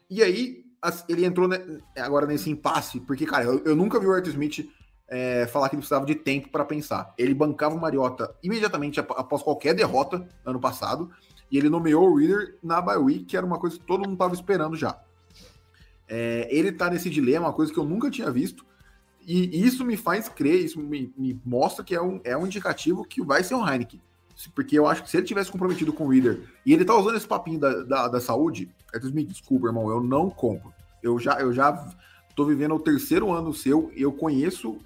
[0.08, 0.64] E aí,
[1.08, 1.48] ele entrou
[1.96, 4.70] agora nesse impasse, porque, cara, eu, eu nunca vi o Arthur Smith
[5.08, 7.14] é, falar que ele precisava de tempo para pensar.
[7.16, 11.10] Ele bancava o Mariota imediatamente após qualquer derrota ano passado,
[11.50, 14.12] e ele nomeou o Reader na bye week, que era uma coisa que todo mundo
[14.12, 15.00] estava esperando já.
[16.08, 18.64] É, ele tá nesse dilema, uma coisa que eu nunca tinha visto,
[19.26, 23.04] e isso me faz crer, isso me, me, mostra que é um, é um indicativo
[23.04, 24.00] que vai ser um Heineken.
[24.54, 27.16] Porque eu acho que se ele tivesse comprometido com o Reader e ele tá usando
[27.16, 30.72] esse papinho da, da, da saúde, é me desculpa, irmão, eu não compro.
[31.02, 31.72] Eu já, eu já
[32.36, 34.78] tô vivendo o terceiro ano seu eu conheço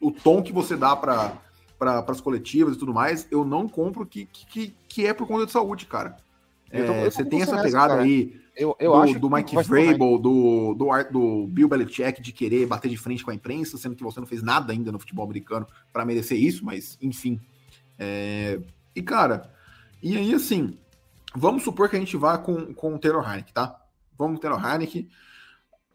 [0.00, 1.36] o tom que você dá para
[1.76, 5.44] para as coletivas e tudo mais, eu não compro que, que, que é por conta
[5.44, 6.16] de saúde, cara.
[6.70, 11.02] É, você tem essa pegada aí eu, eu do, acho do Mike Vrabel, do, do,
[11.10, 14.26] do Bill Belichick de querer bater de frente com a imprensa, sendo que você não
[14.26, 17.40] fez nada ainda no futebol americano para merecer isso, mas enfim.
[17.98, 18.60] É,
[18.94, 19.50] e cara,
[20.02, 20.78] e aí assim,
[21.34, 23.80] vamos supor que a gente vá com, com o Taylor Heineken, tá?
[24.16, 25.08] Vamos Taylor Heineken.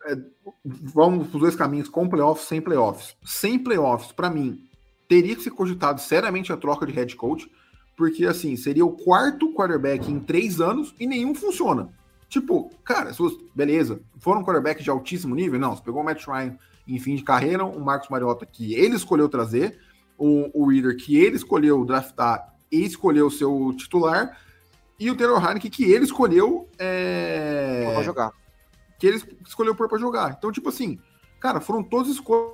[0.05, 0.17] É,
[0.63, 3.15] vamos os dois caminhos, com playoffs, sem playoffs.
[3.23, 4.63] Sem playoffs, para mim,
[5.07, 7.49] teria que ser cogitado seriamente a troca de head coach,
[7.95, 11.89] porque assim, seria o quarto quarterback em três anos e nenhum funciona.
[12.29, 13.11] Tipo, cara,
[13.55, 15.59] beleza, foram um quarterback de altíssimo nível?
[15.59, 16.55] Não, você pegou o Matt Ryan
[16.87, 19.79] em fim de carreira, o Marcos Mariota que ele escolheu trazer,
[20.15, 24.37] o, o Reader que ele escolheu draftar e escolheu seu titular,
[24.99, 27.91] e o Taylor Heineken que ele escolheu é...
[27.93, 28.31] pra jogar.
[28.99, 30.35] Que ele escolheu por para jogar.
[30.37, 30.99] Então, tipo assim,
[31.39, 32.53] cara, foram todas escolhas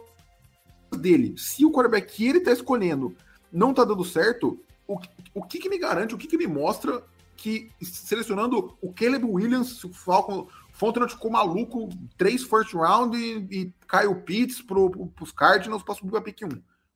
[0.98, 1.36] dele.
[1.38, 3.14] Se o quarterback que ele tá escolhendo
[3.52, 4.58] não tá dando certo,
[4.88, 4.98] o,
[5.34, 7.04] o que, que me garante, o que, que me mostra
[7.36, 13.74] que selecionando o Caleb Williams, o Falcon, Fontenot ficou maluco, três first round e, e
[13.88, 16.50] Kyle Pitts pro, pros Cardinals para subir para pick 1.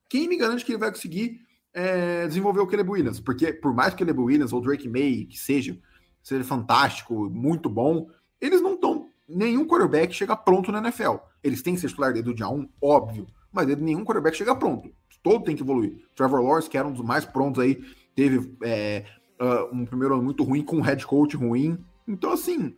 [0.08, 1.40] Quem me garante que ele vai conseguir
[1.72, 3.20] é, desenvolver o Caleb Williams?
[3.20, 5.78] Porque por mais que o Caleb Williams ou Drake May, que seja,
[6.22, 8.08] seja fantástico, muito bom,
[8.40, 9.08] eles não estão.
[9.28, 11.16] Nenhum quarterback chega pronto na NFL.
[11.42, 14.90] Eles têm que ser titular desde o dia 1, óbvio, mas nenhum quarterback chega pronto.
[15.22, 16.04] Todo tem que evoluir.
[16.14, 17.82] Trevor Lawrence, que era um dos mais prontos aí,
[18.14, 19.04] teve é,
[19.40, 21.78] uh, um primeiro ano muito ruim, com um head coach ruim.
[22.06, 22.74] Então, assim,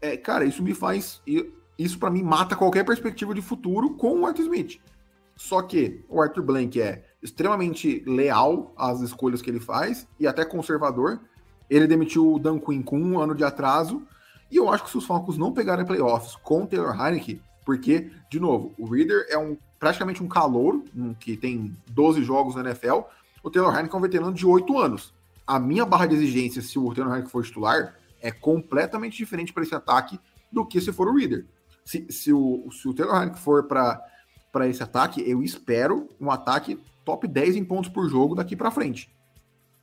[0.00, 1.20] é, cara, isso me faz.
[1.76, 4.80] Isso para mim mata qualquer perspectiva de futuro com o Arthur Smith.
[5.36, 10.44] Só que o Arthur Blank é extremamente leal às escolhas que ele faz e até
[10.44, 11.20] conservador.
[11.70, 14.02] Ele demitiu o Dan Quinn com um ano de atraso.
[14.50, 18.10] E eu acho que se os Falcons não pegarem playoffs com o Taylor Heineke, porque,
[18.30, 22.62] de novo, o Reader é um praticamente um calor, um, que tem 12 jogos na
[22.62, 23.02] NFL.
[23.42, 25.14] O Taylor Heineke é um veterano de 8 anos
[25.48, 29.62] a minha barra de exigência, se o Taylor Heineken for titular, é completamente diferente para
[29.62, 30.20] esse ataque
[30.52, 31.46] do que se for o Reader.
[31.86, 36.78] Se, se, o, se o Taylor Heineken for para esse ataque, eu espero um ataque
[37.02, 39.10] top 10 em pontos por jogo daqui para frente.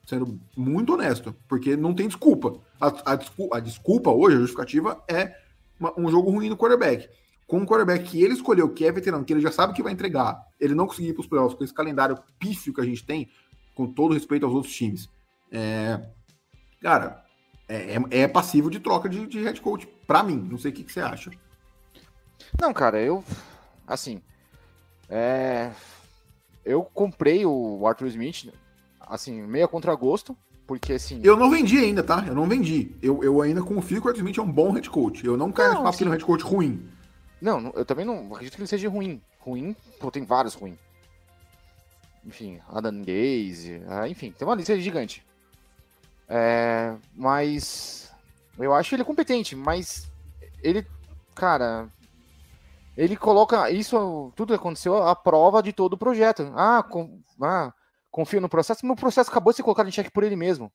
[0.06, 2.60] Sendo muito honesto, porque não tem desculpa.
[2.80, 5.36] A, a, desculpa, a desculpa hoje, a justificativa, é
[5.80, 7.10] uma, um jogo ruim no quarterback.
[7.48, 9.94] Com um quarterback que ele escolheu, que é veterano, que ele já sabe que vai
[9.94, 13.04] entregar, ele não conseguir ir para os playoffs com esse calendário pífio que a gente
[13.04, 13.28] tem,
[13.74, 15.10] com todo respeito aos outros times
[15.56, 16.02] é,
[16.82, 17.24] cara,
[17.68, 20.36] é, é, é passivo de troca de, de head coach, para mim.
[20.36, 21.32] Não sei o que, que, você acha.
[22.60, 23.24] Não, cara, eu.
[23.88, 24.22] Assim.
[25.10, 25.72] É,
[26.66, 28.52] eu comprei o Arthur Smith,
[29.00, 30.36] assim, meio contra gosto,
[30.68, 31.22] porque assim.
[31.24, 32.24] Eu não vendi ainda, tá?
[32.28, 32.96] Eu não vendi.
[33.02, 35.26] Eu, eu ainda confio que o Arthur Smith é um bom head coach.
[35.26, 36.88] Eu não quero não, papo assim, head coach ruim.
[37.42, 39.22] Não, eu também não acredito que ele seja ruim.
[39.40, 40.78] Ruim, pô, tem vários ruins.
[42.26, 45.25] Enfim, Adam Gaze, ah, enfim, tem uma lista gigante.
[46.28, 48.12] É, mas
[48.58, 50.10] eu acho ele competente, mas
[50.64, 50.86] ele,
[51.34, 51.88] cara,
[52.98, 56.52] ele coloca isso, tudo que aconteceu, a prova de todo o projeto.
[56.56, 57.74] Ah, com, ah
[58.16, 60.72] confio no processo, mas o processo acabou de ser colocado em xeque por ele mesmo.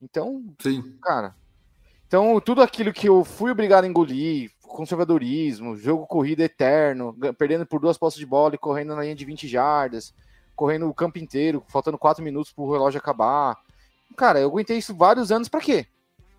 [0.00, 0.98] Então, Sim.
[1.00, 1.34] cara.
[2.06, 7.80] Então, tudo aquilo que eu fui obrigado a engolir, conservadorismo, jogo corrida eterno, perdendo por
[7.80, 10.14] duas postas de bola e correndo na linha de 20 jardas,
[10.54, 13.58] correndo o campo inteiro, faltando 4 minutos para o relógio acabar.
[14.16, 15.86] Cara, eu aguentei isso vários anos, para quê?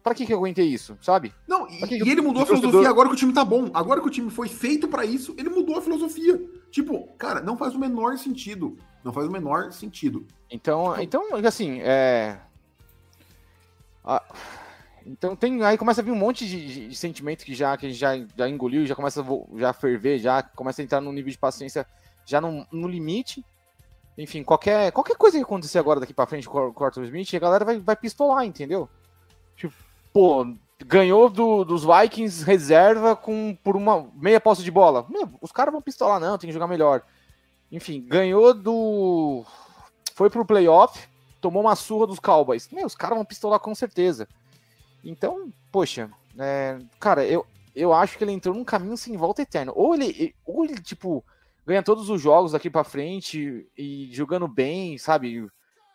[0.04, 1.34] Pra que, que eu aguentei isso, sabe?
[1.48, 3.70] Não, e, e ele mudou a filosofia agora que o time tá bom.
[3.74, 6.42] Agora que o time foi feito para isso, ele mudou a filosofia.
[6.72, 8.78] Tipo, cara, não faz o menor sentido.
[9.04, 10.26] Não faz o menor sentido.
[10.50, 12.40] Então, então assim, é.
[14.04, 14.24] Ah,
[15.06, 15.62] então tem.
[15.64, 18.86] Aí começa a vir um monte de, de, sentimento que já, que já, já engoliu,
[18.86, 21.86] já começa a já ferver, já começa a entrar num nível de paciência
[22.26, 23.44] já no, no limite.
[24.18, 27.40] Enfim, qualquer, qualquer coisa que acontecer agora daqui pra frente com o Arthur Smith, a
[27.40, 28.90] galera vai, vai pistolar, entendeu?
[29.56, 29.76] Tipo,
[30.12, 30.46] pô,
[30.86, 35.06] ganhou do, dos Vikings reserva com, por uma meia posse de bola.
[35.08, 37.04] Meu, os caras vão pistolar, não, tem que jogar melhor.
[37.72, 39.46] Enfim, ganhou do.
[40.16, 41.08] foi pro playoff,
[41.40, 42.70] tomou uma surra dos Cowboys.
[42.72, 44.28] Meu, os caras vão pistolar com certeza.
[45.04, 49.74] Então, poxa, é, cara, eu, eu acho que ele entrou num caminho sem volta eterno.
[49.76, 51.24] Ou ele, ou ele tipo,
[51.68, 55.46] ganha todos os jogos daqui para frente e jogando bem, sabe?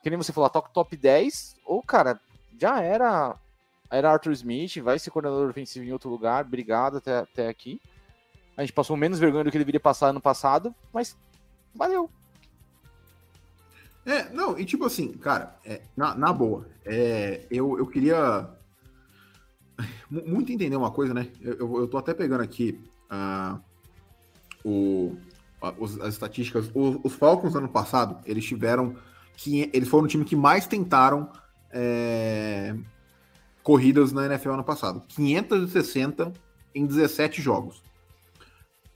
[0.03, 2.21] Que nem você falou, top, top 10, ou, cara,
[2.61, 3.35] já era
[3.91, 7.81] era Arthur Smith, vai ser coordenador ofensivo em outro lugar, obrigado até, até aqui.
[8.57, 11.17] A gente passou menos vergonha do que deveria passar ano passado, mas
[11.75, 12.09] valeu.
[14.05, 18.49] É, não, e tipo assim, cara, é, na, na boa, é, eu, eu queria
[20.11, 21.31] muito entender uma coisa, né?
[21.41, 23.61] Eu, eu, eu tô até pegando aqui uh,
[24.65, 25.17] o,
[25.63, 26.71] as estatísticas.
[26.75, 28.95] Os, os, Falcons ano passado, eles tiveram.
[29.37, 31.31] Que, eles foram o time que mais tentaram
[31.71, 32.75] é,
[33.63, 35.03] corridas na NFL ano passado.
[35.09, 36.33] 560
[36.75, 37.83] em 17 jogos.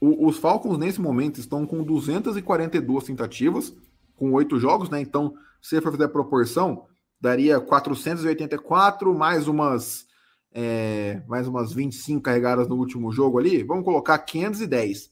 [0.01, 3.75] O, os Falcons, nesse momento, estão com 242 tentativas,
[4.15, 5.01] com 8 jogos, né?
[5.01, 6.87] Então, se for fazer a proporção,
[7.21, 10.07] daria 484 mais umas
[10.53, 13.63] é, mais umas 25 carregadas no último jogo ali.
[13.63, 15.11] Vamos colocar 510.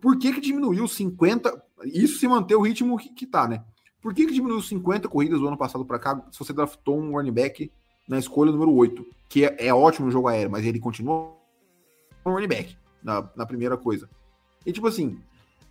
[0.00, 1.62] Por que, que diminuiu 50?
[1.84, 3.64] Isso se manter o ritmo que, que tá, né?
[4.00, 7.12] Por que, que diminuiu 50 corridas do ano passado para cá se você draftou um
[7.12, 7.72] running back
[8.06, 11.32] na escolha número 8, que é, é ótimo no jogo aéreo, mas ele continua
[12.24, 14.08] um running back na, na primeira coisa.
[14.66, 15.18] E tipo assim,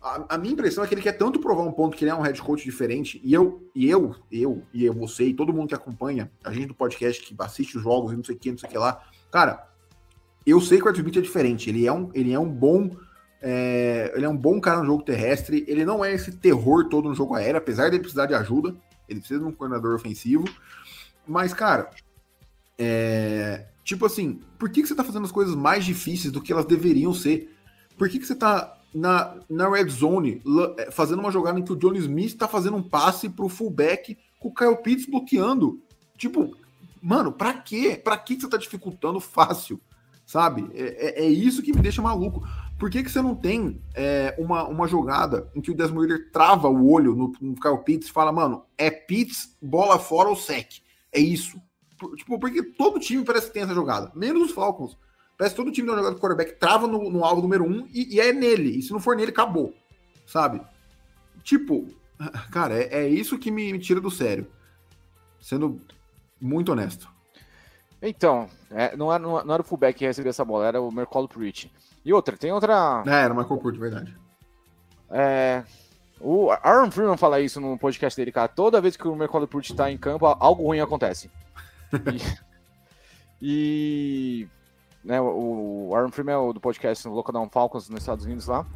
[0.02, 2.14] a, a, minha impressão é que ele quer tanto provar um ponto que ele é
[2.14, 5.68] um head coach diferente, e eu, e eu, eu, e eu, você, e todo mundo
[5.68, 8.50] que acompanha, a gente do podcast que assiste os jogos e não sei o que,
[8.50, 9.68] não sei o que lá, cara,
[10.46, 12.90] eu sei que o Arthur Smith é diferente, ele é um, ele é um bom.
[13.46, 17.10] É, ele é um bom cara no jogo terrestre, ele não é esse terror todo
[17.10, 18.74] no jogo aéreo, apesar de ele precisar de ajuda,
[19.06, 20.46] ele precisa de um coordenador ofensivo.
[21.28, 21.90] Mas, cara,
[22.78, 26.54] é, tipo assim, por que, que você tá fazendo as coisas mais difíceis do que
[26.54, 27.54] elas deveriam ser?
[27.98, 30.40] Por que, que você tá na, na red zone
[30.78, 34.16] é, fazendo uma jogada em que o Johnny Smith tá fazendo um passe pro fullback
[34.38, 35.82] com o Kyle Pitts bloqueando?
[36.16, 36.56] Tipo,
[37.02, 38.00] mano, pra quê?
[38.02, 39.78] Pra que, que você tá dificultando fácil?
[40.24, 40.70] Sabe?
[40.72, 42.42] É, é, é isso que me deixa maluco.
[42.78, 46.68] Por que, que você não tem é, uma, uma jogada em que o Desmond trava
[46.68, 50.82] o olho no, no Kyle Pitts e fala, mano, é Pitts, bola fora ou sec?
[51.12, 51.60] É isso.
[52.16, 54.98] Tipo, porque todo time parece que tem essa jogada, menos os Falcons.
[55.36, 58.16] Parece que todo time da jogada do quarterback trava no, no alvo número um e,
[58.16, 58.78] e, é nele.
[58.78, 59.74] E se não for nele, acabou.
[60.26, 60.60] Sabe?
[61.42, 61.88] Tipo,
[62.50, 64.46] cara, é, é isso que me, me, tira do sério.
[65.40, 65.80] Sendo
[66.40, 67.08] muito honesto.
[68.00, 71.28] Então, é, não, era, não, era o fullback que recebeu essa bola, era o Mercolo
[71.28, 71.70] Pruitt.
[72.04, 73.02] E outra, tem outra.
[73.06, 74.16] É, era o Michael Pruitt, verdade.
[75.10, 75.64] É,
[76.20, 78.48] o Aaron Freeman fala isso no podcast dele, cara.
[78.48, 81.30] Toda vez que o Mercolo Pruitt tá em campo, algo ruim acontece.
[83.40, 84.48] e, e
[85.04, 88.66] né, o Aaron Freeman é do podcast Lockdown Falcons nos Estados Unidos lá.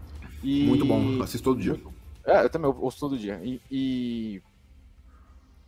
[0.42, 1.80] E, Muito bom, assisto todo dia.
[2.24, 3.40] É, eu também ouço todo dia.
[3.42, 4.42] E, e,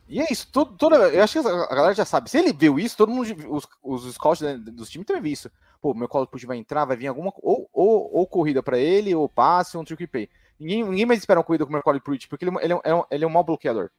[0.09, 2.31] e, é isso, todo, toda, eu acho que a galera já sabe.
[2.31, 5.51] Se ele viu isso, todo mundo, os, os scouts dos times também viram isso.
[5.81, 9.29] Pô, meu colo vai entrar, vai vir alguma ou, ou, ou corrida para ele, ou
[9.29, 10.29] passe, ou um trick play.
[10.59, 13.03] Ninguém, ninguém mais espera uma corrida com o Mercado Pruitt, porque ele, ele, é um,
[13.11, 13.91] ele é um mau bloqueador.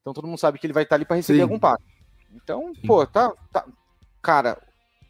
[0.00, 1.42] Então todo mundo sabe que ele vai estar ali para receber Sim.
[1.42, 1.84] algum passe.
[2.32, 2.86] Então, Sim.
[2.86, 3.66] pô, tá, tá.
[4.22, 4.58] Cara,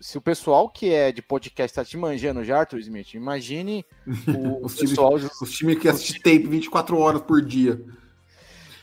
[0.00, 3.84] se o pessoal que é de podcast tá te manjando já, Arthur Smith, imagine
[4.26, 5.16] o os pessoal.
[5.18, 7.80] Time, os times que assistem tape 24 horas por dia.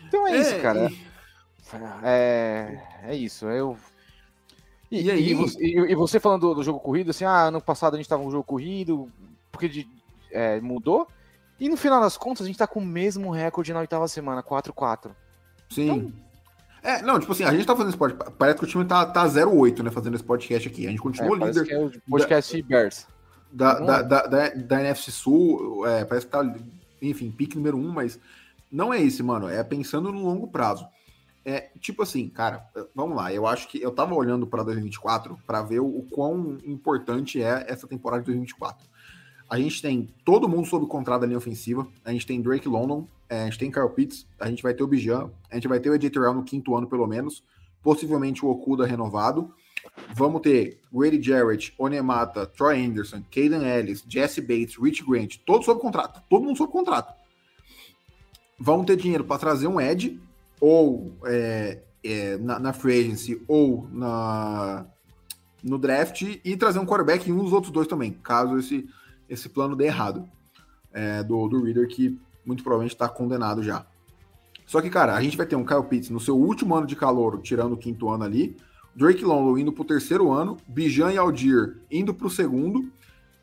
[0.07, 0.89] Então é, é isso, cara.
[0.89, 1.07] E...
[2.03, 3.45] É, é isso.
[3.45, 3.77] Eu.
[4.91, 5.29] E, e aí?
[5.29, 8.07] E você, e, você falando do, do, jogo corrido, assim, ah, ano passado a gente
[8.07, 9.11] tava um jogo corrido,
[9.51, 9.87] porque de,
[10.31, 11.07] é, mudou.
[11.59, 14.43] E no final das contas, a gente tá com o mesmo recorde na oitava semana,
[14.43, 15.11] 4-4.
[15.69, 15.89] Sim.
[15.89, 16.13] Então,
[16.83, 18.33] é, não, tipo assim, a gente tá fazendo esse podcast.
[18.37, 19.89] Parece que o time tá, tá 0-8, né?
[19.89, 20.87] Fazendo esse podcast aqui.
[20.87, 21.65] A gente continua é, líder.
[21.65, 23.07] Que é o podcast da, Bears.
[23.51, 26.55] Da, da, da, da, da NFC Sul, é, parece que tá,
[27.01, 28.19] enfim, pique número 1, um, mas
[28.71, 29.49] não é esse, mano.
[29.49, 30.87] É pensando no longo prazo.
[31.49, 33.33] É, tipo assim, cara, vamos lá.
[33.33, 37.63] Eu acho que eu tava olhando para 2024 para ver o, o quão importante é
[37.69, 38.85] essa temporada de 2024.
[39.49, 41.87] A gente tem todo mundo sob contrato da linha ofensiva.
[42.03, 44.83] A gente tem Drake London, é, a gente tem Kyle Pitts, a gente vai ter
[44.83, 47.41] o Bijan, a gente vai ter o Terrell no quinto ano, pelo menos.
[47.81, 49.49] Possivelmente o Okuda renovado.
[50.13, 55.79] Vamos ter Grady Jarrett, Onemata, Troy Anderson, Caden Ellis, Jesse Bates, Rich Grant, todos sob
[55.79, 56.21] contrato.
[56.29, 57.13] Todo mundo sob contrato.
[58.59, 60.19] Vamos ter dinheiro para trazer um Ed,
[60.59, 64.85] ou é, é, na, na free agency, ou na,
[65.63, 68.87] no draft, e trazer um quarterback em um dos outros dois também, caso esse
[69.29, 70.27] esse plano dê errado
[70.93, 73.85] é, do, do Reader, que muito provavelmente está condenado já.
[74.65, 76.95] Só que, cara, a gente vai ter um Kyle Pitts no seu último ano de
[76.95, 78.55] calor, tirando o quinto ano ali,
[78.95, 82.79] Drake London indo para o terceiro ano, Bijan e Aldir indo para o segundo,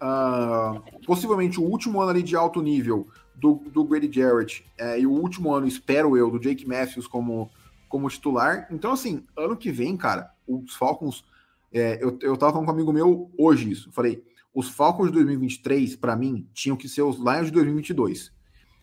[0.02, 5.06] uh, possivelmente o último ano ali de alto nível do, do Grady Jarrett é, e
[5.06, 7.50] o último ano, espero eu, do Jake Matthews como,
[7.88, 8.66] como titular.
[8.70, 11.24] Então, assim, ano que vem, cara, os Falcons.
[11.72, 13.90] É, eu, eu tava falando com um amigo meu hoje isso.
[13.90, 14.22] falei,
[14.54, 18.32] os Falcons de 2023, para mim, tinham que ser os Lions de 2022.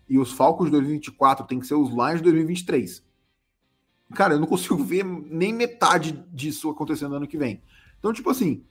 [0.09, 3.01] E os Falcons de 2024 tem que ser os Lions de 2023.
[4.13, 7.63] Cara, eu não consigo ver nem metade disso acontecendo ano que vem.
[7.97, 8.65] Então, tipo assim,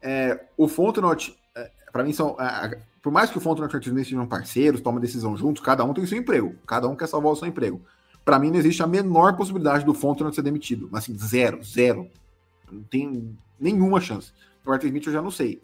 [0.00, 2.36] é, o Fontenot, é, para mim, são.
[2.40, 5.84] É, por mais que o Fontenot e o Smith sejam parceiros, tomam decisão juntos, cada
[5.84, 6.54] um tem seu emprego.
[6.66, 7.80] Cada um quer salvar o seu emprego.
[8.24, 10.90] Para mim, não existe a menor possibilidade do Fontenot ser demitido.
[10.92, 12.10] Assim, zero, zero.
[12.70, 14.32] Não tem nenhuma chance.
[14.64, 15.62] O Arthur Smith eu já não sei.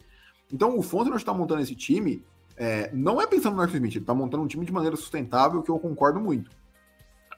[0.53, 2.25] Então, o Fontenot está montando esse time,
[2.57, 5.63] é, não é pensando no Arthur Smith, ele está montando um time de maneira sustentável,
[5.63, 6.51] que eu concordo muito.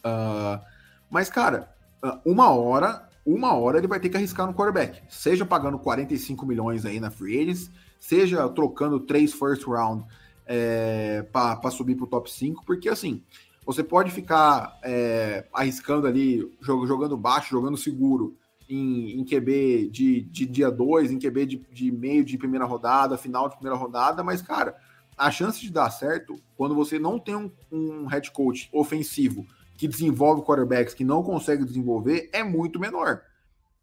[0.05, 0.62] Uh,
[1.11, 5.03] mas, cara, ah, uma hora, uma hora ele vai ter que arriscar no quarterback.
[5.09, 10.05] Seja pagando 45 milhões aí na free agents, seja trocando três first round
[10.47, 13.22] é, para subir para o top 5, porque assim,
[13.64, 18.37] você pode ficar é, arriscando ali, jogando baixo, jogando seguro,
[18.68, 23.18] em, em QB de, de dia 2, em QB de, de meio de primeira rodada,
[23.18, 24.77] final de primeira rodada, mas, cara,
[25.16, 29.47] a chance de dar certo quando você não tem um, um head coach ofensivo
[29.77, 33.22] que desenvolve quarterbacks que não consegue desenvolver é muito menor.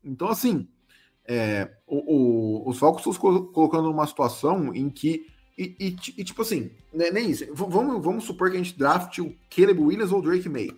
[0.03, 0.67] Então, assim,
[1.25, 5.27] é, o, o, os Falcons estão colocando numa situação em que.
[5.57, 7.45] E, e, e tipo assim, né, nem isso.
[7.53, 10.71] Vamos, vamos supor que a gente draft o Caleb Williams ou o Drake May.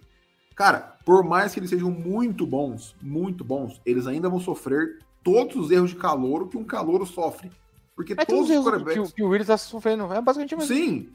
[0.53, 5.55] Cara, por mais que eles sejam muito bons, muito bons, eles ainda vão sofrer todos
[5.55, 7.49] os erros de calor que um calor sofre.
[7.95, 9.09] Porque é todos os quarterbacks...
[9.09, 10.75] que, que o Williams está sofrendo, é basicamente mesmo.
[10.75, 11.09] Sim,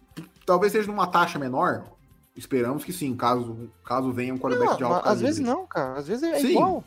[0.47, 1.85] talvez seja numa taxa menor,
[2.41, 5.99] Esperamos que sim, caso, caso venha um quarterback não, de alto Às vezes não, cara.
[5.99, 6.53] Às vezes é sim.
[6.53, 6.83] igual.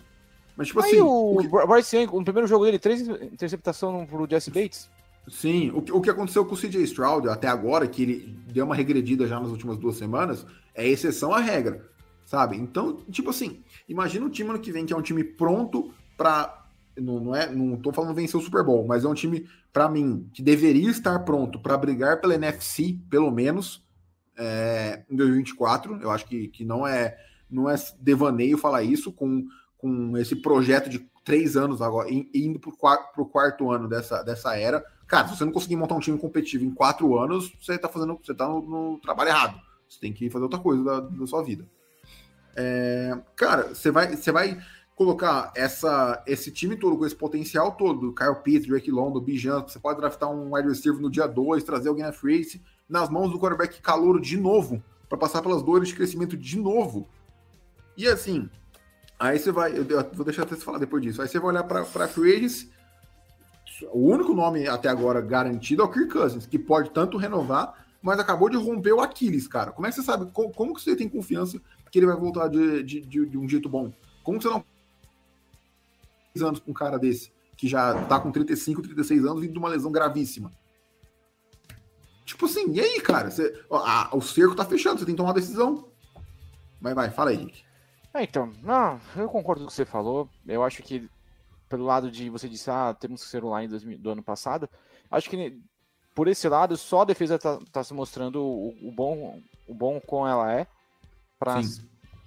[0.58, 1.00] Mas tipo Aí assim.
[1.00, 4.90] O, o Bryce Young, no primeiro jogo dele, três interceptações pro Jesse Bates.
[5.28, 8.74] Sim, o, o que aconteceu com o CJ Stroud até agora, que ele deu uma
[8.74, 10.44] regredida já nas últimas duas semanas,
[10.74, 11.88] é exceção à regra,
[12.26, 12.58] sabe?
[12.58, 16.64] Então, tipo assim, imagina o time ano que vem, que é um time pronto para
[17.00, 19.88] não, não, é, não tô falando vencer o Super Bowl, mas é um time, para
[19.88, 23.83] mim, que deveria estar pronto para brigar pela NFC, pelo menos,
[24.38, 26.02] é, em 2024.
[26.02, 27.18] Eu acho que, que não é
[27.54, 29.46] não é devaneio falar isso com,
[29.78, 32.70] com esse projeto de três anos agora, indo para
[33.22, 34.84] o quarto, ano dessa, dessa era.
[35.08, 38.20] Cara, se você não conseguir montar um time competitivo em quatro anos, você está fazendo,
[38.22, 39.62] você tá no, no, trabalho errado.
[39.88, 41.66] Você tem que fazer outra coisa da, da sua vida.
[42.56, 44.60] É, cara, você vai, você vai
[44.96, 49.80] colocar essa, esse time todo com esse potencial todo, Kyle Pitts, Drake London, Bijan, você
[49.80, 52.44] pode draftar um wide receiver no dia 2, trazer alguém na free
[52.88, 57.08] nas mãos do quarterback calouro de novo, para passar pelas dores de crescimento de novo.
[57.98, 58.50] E assim,
[59.20, 61.22] aí você vai, eu vou deixar até você falar depois disso.
[61.22, 62.70] Aí você vai olhar para free agents,
[63.92, 68.20] o único nome até agora garantido é o Kirk Cousins, que pode tanto renovar, mas
[68.20, 69.72] acabou de romper o Aquiles, cara.
[69.72, 71.60] Como é que você sabe, como, como que você tem confiança
[71.92, 73.92] que ele vai voltar de, de, de, de um jeito bom?
[74.24, 74.64] Como que você não
[76.48, 79.70] anos com um cara desse, que já tá com 35, 36 anos, vindo de uma
[79.70, 80.52] lesão gravíssima?
[82.26, 83.30] Tipo assim, e aí, cara?
[83.30, 85.88] Você, ó, a, o cerco tá fechando, você tem que tomar uma decisão.
[86.82, 87.64] Vai, vai, fala aí, Henrique.
[88.14, 90.30] É, então, não, eu concordo com o que você falou.
[90.48, 91.10] Eu acho que,
[91.68, 94.70] pelo lado de você disse, ah, temos que ser online do, do ano passado,
[95.10, 95.62] acho que
[96.14, 100.00] por esse lado, só a defesa tá, tá se mostrando o, o, bom o bom
[100.00, 100.68] com ela é
[101.40, 101.60] para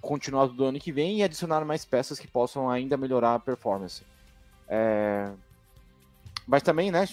[0.01, 4.03] continuar do ano que vem e adicionar mais peças que possam ainda melhorar a performance.
[4.67, 5.31] É...
[6.45, 7.05] Mas também, né,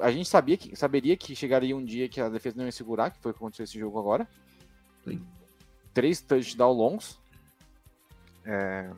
[0.00, 3.10] a gente sabia que, saberia que chegaria um dia que a defesa não ia segurar,
[3.10, 4.28] que foi o que aconteceu esse jogo agora.
[5.04, 5.24] Sim.
[5.92, 7.20] Três touchdowns longos.
[8.44, 8.90] É,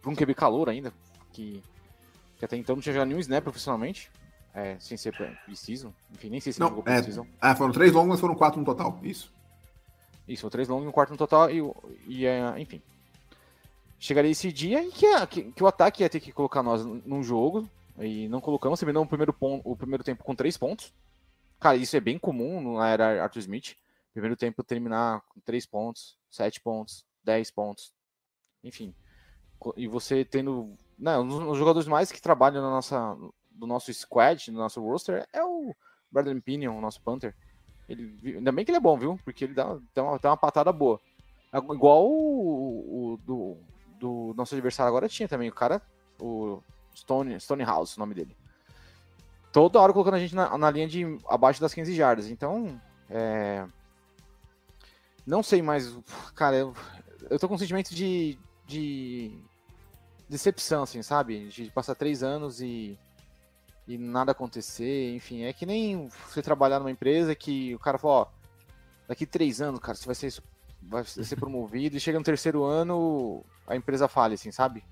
[0.00, 0.92] para um QB calor ainda,
[1.32, 1.62] que,
[2.36, 4.10] que, até então não tinha jogado nenhum snap profissionalmente,
[4.54, 5.94] é, sem ser preciso.
[6.12, 7.26] Enfim, nem sei se não, jogou é, preciso.
[7.40, 9.32] Ah, foram três longos, mas foram quatro no total, isso.
[10.28, 11.60] Isso, foram três longos e um quarto no total, e,
[12.06, 12.80] e é, enfim.
[13.98, 17.22] Chegaria esse dia em que, que, que o ataque ia ter que colocar nós num
[17.22, 17.68] jogo,
[17.98, 20.92] e não colocamos, terminou o primeiro, ponto, o primeiro tempo com três pontos.
[21.60, 23.76] Cara, isso é bem comum na era Arthur Smith.
[24.12, 27.92] Primeiro tempo terminar com três pontos, sete pontos, dez pontos.
[28.62, 28.94] Enfim.
[29.76, 30.76] E você tendo.
[30.98, 33.16] Né, os jogadores mais que trabalham na nossa,
[33.50, 35.74] do nosso squad, no nosso roster, é o
[36.10, 37.34] Bradley Pinion, o nosso Panther.
[37.88, 39.18] Ele, ainda bem que ele é bom, viu?
[39.24, 41.00] Porque ele dá, dá, uma, dá uma patada boa.
[41.52, 43.56] Igual o, o do,
[43.98, 45.48] do nosso adversário agora tinha também.
[45.48, 45.82] O cara,
[46.20, 46.62] o
[46.94, 48.36] Stone, Stonehouse, o nome dele.
[49.52, 52.28] Toda hora colocando a gente na, na linha de abaixo das 15 jardas.
[52.28, 53.66] Então, é...
[55.26, 55.96] não sei mais,
[56.34, 56.74] cara, eu,
[57.30, 59.38] eu tô com um sentimento de, de
[60.28, 61.48] decepção, assim, sabe?
[61.48, 62.98] De passar três anos e
[63.86, 68.14] e nada acontecer, enfim, é que nem você trabalhar numa empresa que o cara fala,
[68.14, 68.26] ó,
[69.06, 70.42] daqui três anos, cara, você vai ser,
[70.82, 74.82] vai ser promovido, e chega no terceiro ano, a empresa fale, assim, sabe?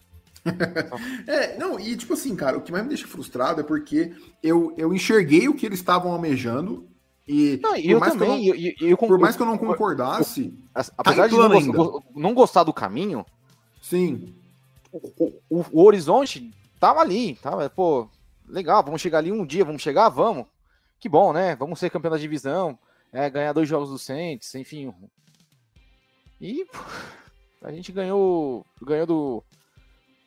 [1.26, 4.12] é, não, e tipo assim, cara, o que mais me deixa frustrado é porque
[4.43, 6.88] eu, eu enxerguei o que eles estavam almejando
[7.26, 11.22] e, não, eu também, eu não, eu, eu, por mais que eu não concordasse, apesar
[11.22, 13.24] tá de não, não, gostar do caminho,
[13.80, 14.34] sim,
[14.93, 18.09] o, o, o, horizonte tava ali, tava, pô,
[18.49, 20.47] legal, vamos chegar ali um dia, vamos chegar, vamos,
[20.99, 21.55] que bom, né?
[21.55, 22.76] Vamos ser campeão da divisão,
[23.12, 24.93] é, ganhar dois jogos do Saints, enfim,
[26.40, 26.66] e
[27.62, 29.45] a gente ganhou, ganhou do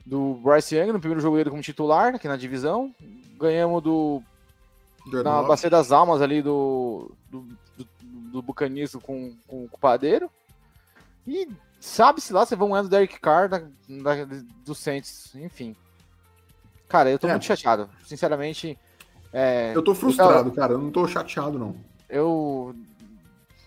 [0.05, 2.93] do Bryce Young no primeiro jogo dele como titular aqui na divisão,
[3.39, 4.21] ganhamos do
[5.23, 7.41] na Bacia das Almas ali do, do,
[7.77, 7.87] do,
[8.31, 10.29] do Bucanismo com, com, com o Padeiro.
[11.27, 11.47] E
[11.79, 14.25] sabe-se lá se vão ganhar do Derek Carr da, da,
[14.65, 15.75] do Saints, enfim.
[16.87, 17.31] Cara, eu tô é.
[17.31, 17.89] muito chateado.
[18.03, 18.77] Sinceramente.
[19.33, 20.73] É, eu tô frustrado, eu, cara.
[20.73, 21.75] Eu não tô chateado, não.
[22.09, 22.75] Eu.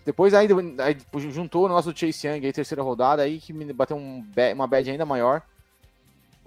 [0.05, 0.97] Depois aí, aí
[1.31, 4.25] juntou o nosso Chase Young aí, terceira rodada, aí que me bateu um,
[4.55, 5.43] uma bad ainda maior.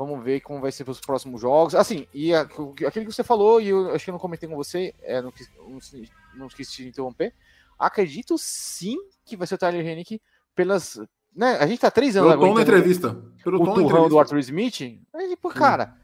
[0.04, 1.76] Vamos ver como vai ser para os próximos jogos.
[1.76, 4.56] Assim, e a, aquilo que você falou, e eu acho que eu não comentei com
[4.56, 5.47] você, é, não, quis,
[6.34, 7.34] não, quis te interromper.
[7.78, 10.20] Acredito sim que vai ser o Tyler Hennick
[10.56, 10.99] pelas.
[11.36, 13.16] Né, a gente tá três anos Pelo tom da entrevista.
[13.43, 14.82] Pelo o tom turrão do Arthur Smith.
[15.14, 15.95] Aí, tipo, cara,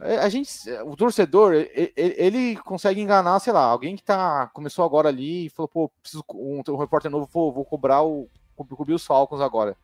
[0.00, 0.50] é, a gente,
[0.84, 5.50] o torcedor, ele, ele, consegue enganar, sei lá, alguém que tá, começou agora ali e
[5.50, 9.76] falou, pô, preciso, um, um repórter novo, vou, vou cobrar o, cobrir os Falcons agora.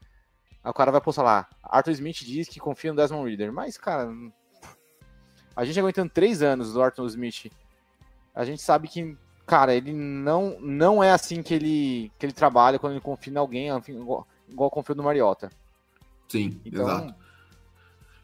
[0.62, 1.48] Aí o cara vai postar lá.
[1.62, 3.52] Arthur Smith diz que confia no Desmond Reader.
[3.52, 4.10] Mas, cara,
[5.56, 7.50] a gente aguentando três anos do Arthur Smith.
[8.34, 12.78] A gente sabe que, cara, ele não, não é assim que ele, que ele trabalha
[12.78, 15.50] quando ele confia em alguém, igual, igual confia no Mariota.
[16.28, 17.14] Sim, então, exato.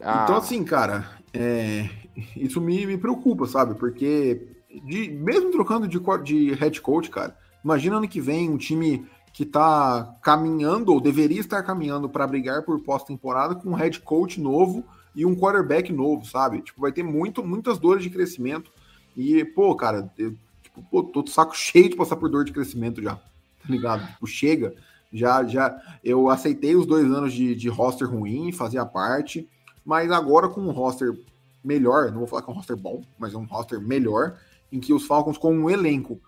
[0.01, 0.23] A...
[0.23, 1.91] Então, assim, cara, é,
[2.37, 3.75] isso me, me preocupa, sabe?
[3.75, 4.49] Porque,
[4.85, 9.43] de, mesmo trocando de, de head coach, cara, imagina ano que vem um time que
[9.43, 14.85] está caminhando, ou deveria estar caminhando para brigar por pós-temporada com um head coach novo
[15.15, 16.61] e um quarterback novo, sabe?
[16.61, 18.71] Tipo, vai ter muito, muitas dores de crescimento.
[19.17, 22.53] E, pô, cara, eu, tipo, pô, tô de saco cheio de passar por dor de
[22.53, 24.07] crescimento já, tá ligado?
[24.07, 24.75] Tipo, chega.
[25.13, 29.49] Já, já, eu aceitei os dois anos de, de roster ruim, fazia parte,
[29.85, 31.19] mas agora com um roster
[31.65, 34.39] melhor, não vou falar que é um roster bom, mas é um roster melhor,
[34.71, 36.21] em que os Falcons com um elenco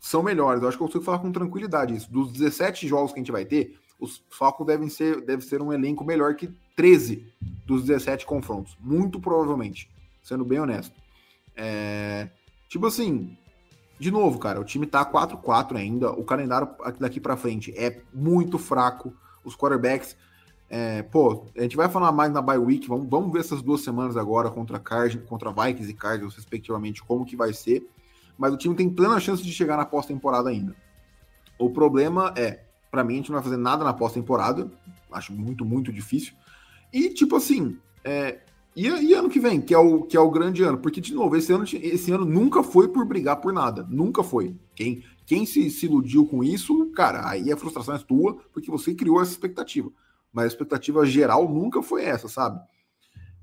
[0.00, 0.62] são melhores.
[0.62, 2.10] Eu acho que eu consigo falar com tranquilidade isso.
[2.10, 5.72] Dos 17 jogos que a gente vai ter, os Falcons devem ser, deve ser um
[5.72, 7.26] elenco melhor que 13
[7.66, 8.76] dos 17 confrontos.
[8.80, 9.90] Muito provavelmente,
[10.22, 10.94] sendo bem honesto.
[11.56, 12.28] É...
[12.68, 13.36] Tipo assim,
[13.98, 16.10] de novo, cara, o time tá 4-4 ainda.
[16.12, 16.68] O calendário
[16.98, 19.12] daqui para frente é muito fraco.
[19.44, 20.16] Os quarterbacks.
[20.70, 22.86] É, pô, a gente vai falar mais na bye week.
[22.86, 27.24] Vamos, vamos ver essas duas semanas agora contra Card, contra Vikings e Cardinals, respectivamente, como
[27.24, 27.88] que vai ser
[28.38, 30.74] mas o time tem plena chance de chegar na pós-temporada ainda.
[31.58, 32.60] O problema é,
[32.90, 34.70] para mim, a gente não vai fazer nada na pós-temporada,
[35.12, 36.32] acho muito, muito difícil.
[36.92, 38.38] E, tipo assim, é,
[38.74, 40.78] e, e, ano que vem, que é, o, que é o grande ano?
[40.78, 43.86] Porque, de novo, esse ano, esse ano nunca foi por brigar por nada.
[43.90, 44.56] Nunca foi.
[44.74, 48.94] Quem, quem se, se iludiu com isso, cara, aí a frustração é tua, porque você
[48.94, 49.90] criou essa expectativa.
[50.32, 52.60] Mas a expectativa geral nunca foi essa, sabe?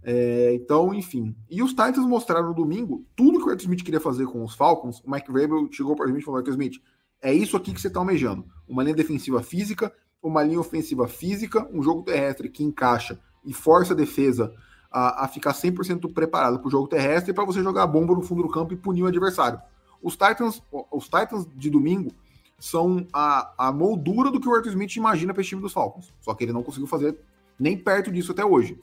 [0.08, 1.36] É, então, enfim.
[1.50, 4.54] E os Titans mostraram no domingo tudo que o Arthur Smith queria fazer com os
[4.54, 5.02] Falcons.
[5.04, 6.80] O Mike Vrabel chegou para o Smith e falou: Arthur Smith,
[7.20, 8.46] é isso aqui que você está almejando.
[8.68, 9.92] Uma linha defensiva física,
[10.22, 14.54] uma linha ofensiva física, um jogo terrestre que encaixa e força a defesa
[14.92, 18.22] a, a ficar 100% preparado para o jogo terrestre para você jogar a bomba no
[18.22, 19.60] fundo do campo e punir o adversário.
[20.04, 22.12] Os Titans, os Titans de domingo
[22.60, 26.14] são a, a moldura do que o Arthur Smith imagina para esse time dos Falcons.
[26.22, 27.18] Só que ele não conseguiu fazer
[27.60, 28.80] nem perto disso até hoje.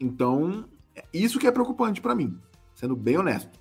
[0.00, 0.64] Então,
[1.12, 2.40] isso que é preocupante para mim,
[2.74, 3.60] sendo bem honesto.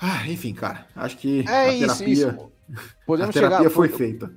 [0.00, 2.52] Ah, enfim, cara, acho que é a terapia, isso, isso.
[3.06, 4.32] Podemos a terapia chegar, foi feita.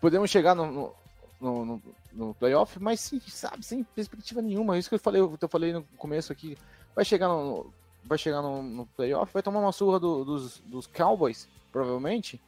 [0.00, 0.94] Podemos chegar no,
[1.40, 1.82] no, no,
[2.12, 4.78] no playoff, mas sim, sabe, sem perspectiva nenhuma.
[4.78, 6.56] Isso que eu falei, eu falei no começo aqui.
[6.94, 7.72] Vai chegar no,
[8.04, 12.40] vai chegar no, no playoff, vai tomar uma surra do, dos, dos Cowboys, provavelmente.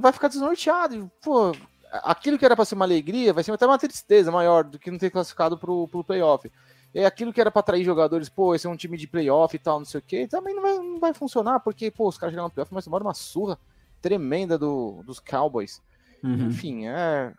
[0.00, 1.10] Vai ficar desnorteado.
[1.22, 1.52] Pô,
[1.92, 4.90] aquilo que era para ser uma alegria vai ser até uma tristeza maior do que
[4.90, 6.50] não ter classificado pro, pro playoff.
[6.94, 9.58] E aquilo que era para atrair jogadores, pô, esse é um time de playoff e
[9.58, 12.32] tal, não sei o que, também não vai, não vai funcionar, porque, pô, os caras
[12.32, 13.58] chegaram no playoff, mas tomaram uma surra
[14.00, 15.82] tremenda do, dos Cowboys.
[16.22, 16.48] Uhum.
[16.48, 17.32] Enfim, é.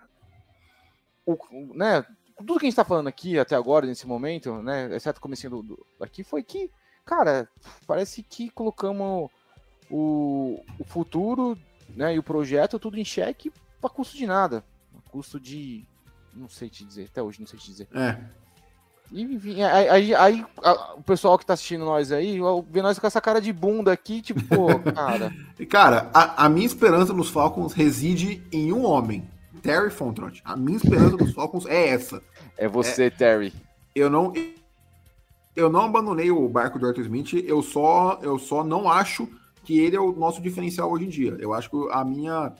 [1.25, 1.37] O,
[1.73, 2.03] né,
[2.37, 5.51] tudo que a gente tá falando aqui até agora, nesse momento, né, exceto o comecinho
[5.51, 6.69] do, do, aqui, foi que,
[7.05, 7.47] cara,
[7.87, 9.29] parece que colocamos
[9.89, 11.57] o, o futuro
[11.89, 13.51] né, e o projeto tudo em xeque
[13.87, 14.63] a custo de nada.
[14.97, 15.85] A custo de.
[16.33, 17.87] Não sei te dizer, até hoje não sei te dizer.
[17.93, 18.17] É.
[19.11, 22.39] Enfim, aí, aí, aí a, o pessoal que tá assistindo nós aí,
[22.71, 25.31] vê nós com essa cara de bunda aqui, tipo, pô, cara.
[25.69, 29.29] cara, a, a, minha esperança nos Falcons reside em um homem,
[29.61, 30.41] Terry Fontrot.
[30.43, 32.23] A minha esperança nos Falcons é essa.
[32.57, 33.53] É você, é, Terry.
[33.93, 34.33] Eu não.
[35.55, 39.29] Eu não abandonei o barco do Arthur Smith, eu só, eu só não acho
[39.63, 41.37] que ele é o nosso diferencial hoje em dia.
[41.39, 42.51] Eu acho que a minha.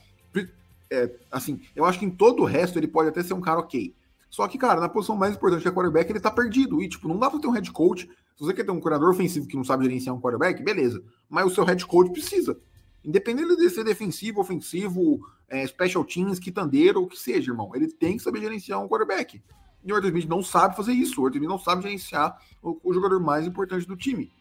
[0.94, 3.60] É, assim, eu acho que em todo o resto ele pode até ser um cara
[3.60, 3.96] ok.
[4.30, 6.82] Só que, cara, na posição mais importante que é quarterback, ele tá perdido.
[6.82, 8.08] E, tipo, não dá pra ter um head coach.
[8.36, 11.04] Se você quer ter um coordenador ofensivo que não sabe gerenciar um quarterback, beleza.
[11.30, 12.60] Mas o seu head coach precisa.
[13.04, 17.72] Independente de ser defensivo, ofensivo, é, special teams, quitandeiro, o que seja, irmão.
[17.76, 19.42] Ele tem que saber gerenciar um quarterback.
[19.84, 21.22] E o Arthur Smith não sabe fazer isso.
[21.22, 24.32] O Arthur Smith não sabe gerenciar o, o, jogador mais importante do time.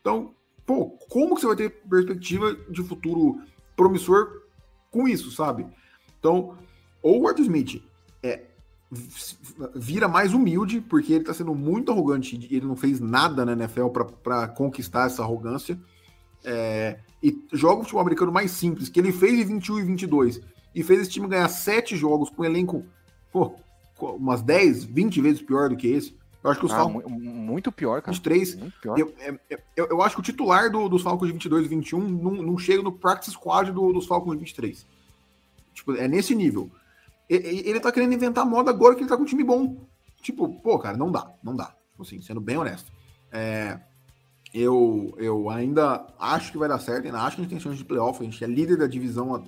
[0.00, 0.34] Então,
[0.66, 3.40] pô, como que você vai ter perspectiva de futuro
[3.76, 4.42] promissor
[4.90, 5.66] com isso, sabe?
[6.20, 6.56] Então,
[7.02, 7.82] ou o Arthur Smith
[8.22, 8.42] é,
[9.74, 13.52] vira mais humilde, porque ele tá sendo muito arrogante e ele não fez nada na
[13.52, 13.88] NFL
[14.22, 15.78] para conquistar essa arrogância.
[16.44, 20.40] É, e joga o futebol americano mais simples, que ele fez em 21 e 22,
[20.74, 22.84] e fez esse time ganhar sete jogos com um elenco,
[23.32, 23.54] pô,
[24.00, 26.18] umas 10, 20 vezes pior do que esse.
[26.42, 27.04] Eu acho que os ah, Falcons.
[27.06, 28.12] Muito pior, cara.
[28.12, 28.54] 23.
[28.56, 28.98] Muito pior.
[28.98, 31.68] Eu, é, é, eu, eu, acho que o titular do, dos Falcons de 22 e
[31.68, 34.86] 21 não, não chega no practice squad do, dos Falcons de 23.
[35.80, 36.70] Tipo, é nesse nível.
[37.28, 39.86] Ele, tá querendo inventar moda agora que ele tá com um time bom.
[40.20, 41.74] Tipo, pô, cara, não dá, não dá.
[41.92, 42.92] Tipo assim, sendo bem honesto.
[43.32, 43.80] É,
[44.52, 47.78] eu, eu ainda acho que vai dar certo, ainda acho que a gente tem chance
[47.78, 49.42] de playoff, a gente é líder da divisão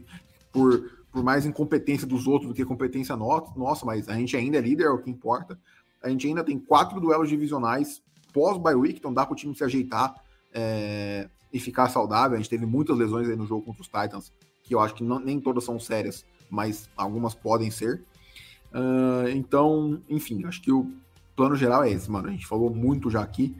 [0.52, 4.58] por, por mais incompetência dos outros do que competência no, nossa, mas a gente ainda
[4.58, 5.58] é líder, é o que importa.
[6.02, 8.02] A gente ainda tem quatro duelos divisionais
[8.34, 10.14] pós-bye week, então dá para o time se ajeitar
[10.52, 12.34] é, e ficar saudável.
[12.34, 14.32] A gente teve muitas lesões aí no jogo contra os Titans,
[14.68, 18.02] que eu acho que não, nem todas são sérias mas algumas podem ser.
[18.72, 20.90] Uh, então, enfim, acho que o
[21.36, 22.28] plano geral é esse, mano.
[22.28, 23.56] A gente falou muito já aqui.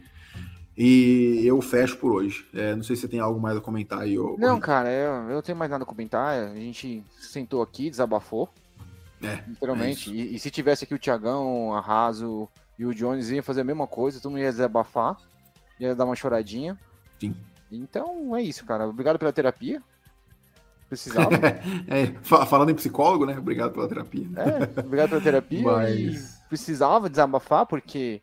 [0.77, 2.47] E eu fecho por hoje.
[2.55, 4.17] É, não sei se você tem algo mais a comentar aí.
[4.17, 4.39] Ou...
[4.39, 6.51] Não, cara, eu, eu não tenho mais nada a comentar.
[6.51, 8.49] A gente sentou aqui, desabafou.
[9.21, 10.11] É, literalmente.
[10.11, 12.49] É e, e, se tivesse aqui o Tiagão, a Raso
[12.79, 15.17] e o Jones iam fazer a mesma coisa, todo mundo ia desabafar,
[15.81, 16.79] ia dar uma choradinha.
[17.19, 17.35] Sim.
[17.73, 18.87] Então é isso, cara.
[18.87, 19.83] Obrigado pela terapia.
[20.89, 21.31] Precisava.
[21.87, 22.07] é,
[22.47, 23.37] falando em psicólogo, né?
[23.39, 24.27] Obrigado pela terapia.
[24.37, 25.63] É, obrigado pela terapia.
[25.63, 26.41] Mas...
[26.49, 28.23] precisava desabafar, porque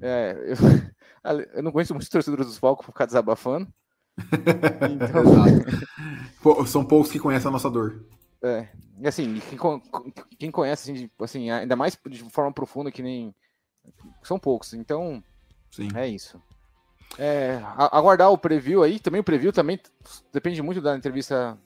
[0.00, 0.56] é, eu,
[1.54, 3.68] eu, não conheço muitos torcedores dos Falcons por ficar desabafando.
[4.90, 6.66] Então...
[6.66, 8.04] São poucos que conhecem a nossa dor.
[8.42, 8.68] É,
[9.00, 9.58] e assim, quem,
[10.38, 13.34] quem conhece, assim, assim, ainda mais de forma profunda que nem.
[14.22, 15.22] São poucos, então.
[15.70, 15.88] Sim.
[15.94, 16.40] É isso.
[17.16, 19.78] É, aguardar o preview aí, também o preview também
[20.32, 21.58] depende muito da entrevista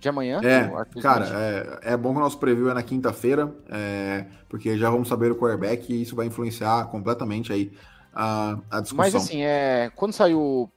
[0.00, 0.40] de amanhã.
[0.42, 4.88] É, cara, é, é, bom que o nosso preview é na quinta-feira, é, porque já
[4.88, 7.70] vamos saber o quarterback e isso vai influenciar completamente aí
[8.12, 8.96] a, a discussão.
[8.96, 10.70] Mas assim, é, quando saiu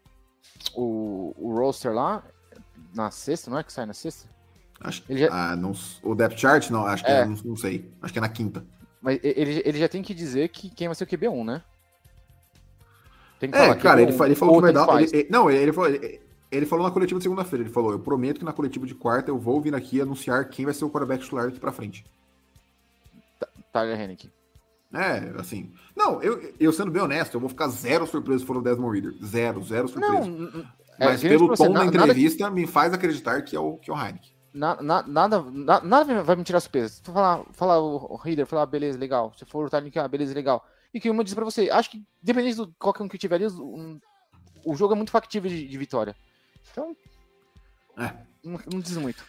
[0.75, 2.21] o, o roster lá,
[2.93, 4.27] na sexta, não é que sai na sexta?
[4.81, 5.29] Acho, ele já...
[5.31, 5.71] ah, não,
[6.03, 8.65] o depth chart, não, acho que é, não, não, sei, acho que é na quinta.
[9.01, 11.61] Mas ele, ele já tem que dizer que quem vai ser o QB1, né?
[13.39, 15.01] Tem que é, cara, ele, ele falou que vai dar.
[15.01, 16.21] Ele, não, ele falou, ele,
[16.55, 19.31] ele falou na coletiva de segunda-feira, ele falou: Eu prometo que na coletiva de quarta
[19.31, 22.05] eu vou vir aqui anunciar quem vai ser o quarterback titular daqui pra frente.
[23.71, 24.29] Tyler Hennick.
[24.93, 25.71] É, assim.
[25.95, 28.93] Não, eu, eu sendo bem honesto, eu vou ficar zero surpreso se for o Desmond
[28.93, 29.25] Reader.
[29.25, 30.29] Zero, zero surpreso.
[30.29, 30.65] Não,
[30.99, 32.51] é, Mas pelo tom você, da entrevista, que...
[32.51, 34.31] me faz acreditar que é o, que é o Heineken.
[34.53, 37.01] Na, na, nada, na, nada vai me tirar surpresa.
[37.03, 39.33] Se falar, falar o, Reader, falar, ah, beleza, legal.
[39.35, 40.63] Se for o Tyler ah, beleza, legal.
[40.93, 43.47] E que eu disse pra você, acho que, dependendo do qualquer um que tiver ali,
[43.47, 43.99] o,
[44.63, 46.15] o jogo é muito factível de, de vitória.
[46.71, 46.95] Então,
[47.97, 48.11] é.
[48.43, 49.23] não, não, diz muito.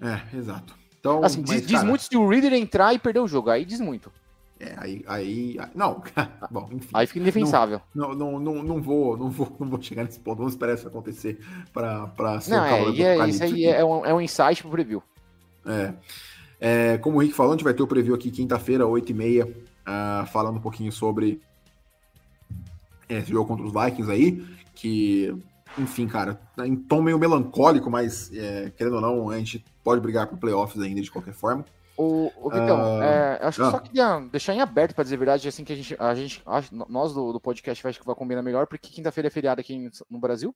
[0.00, 0.74] É, exato.
[0.98, 3.50] Então, assim, diz, diz muito se o Reader entrar e perder o jogo.
[3.50, 4.10] Aí diz muito.
[4.58, 6.02] É, aí, aí, não,
[6.50, 6.90] bom, enfim.
[6.94, 7.80] Aí fica indefensável.
[7.94, 10.38] Não, não, não, não, vou, não vou, não vou chegar nesse ponto.
[10.38, 11.38] Vamos esperar isso acontecer
[11.72, 15.02] para ser não, é, é, Isso aí é um, é um insight pro preview.
[15.66, 15.94] É.
[16.60, 16.98] é.
[16.98, 20.56] Como o Rick falou, a gente vai ter o preview aqui quinta-feira, 8h30, uh, falando
[20.56, 21.40] um pouquinho sobre
[23.08, 24.44] esse jogo contra os Vikings aí,
[24.74, 25.36] que
[25.78, 30.26] enfim, cara, em tom meio melancólico, mas é, querendo ou não, a gente pode brigar
[30.26, 31.64] por playoffs ainda de qualquer forma.
[31.96, 35.14] O, o Vitão, uh, é, acho que uh, só queria deixar em aberto para dizer
[35.14, 36.42] a verdade, assim que a gente, a gente
[36.88, 40.18] nós do, do podcast acho que vai combinar melhor, porque quinta-feira é feriado aqui no
[40.18, 40.54] Brasil.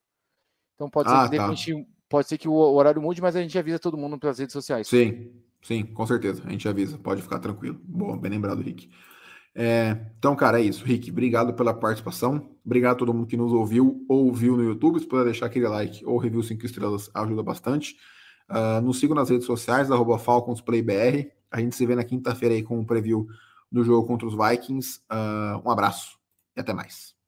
[0.75, 1.43] Então pode ah, ser que tá.
[1.43, 4.53] repente, pode ser que o horário mude, mas a gente avisa todo mundo pelas redes
[4.53, 4.87] sociais.
[4.87, 6.43] Sim, sim, com certeza.
[6.45, 7.79] A gente avisa, pode ficar tranquilo.
[7.83, 8.89] Boa, bem lembrado, Rick.
[9.55, 10.85] É, então, cara, é isso.
[10.85, 12.49] Rick, obrigado pela participação.
[12.65, 14.99] Obrigado a todo mundo que nos ouviu ou viu no YouTube.
[14.99, 17.95] Se puder deixar aquele like ou review 5 estrelas, ajuda bastante.
[18.49, 21.31] Uh, nos sigam nas redes sociais, arroba FalconsPlayBR.
[21.51, 23.27] A gente se vê na quinta-feira aí com um preview
[23.71, 25.01] no jogo contra os Vikings.
[25.11, 26.17] Uh, um abraço
[26.55, 27.18] e até mais.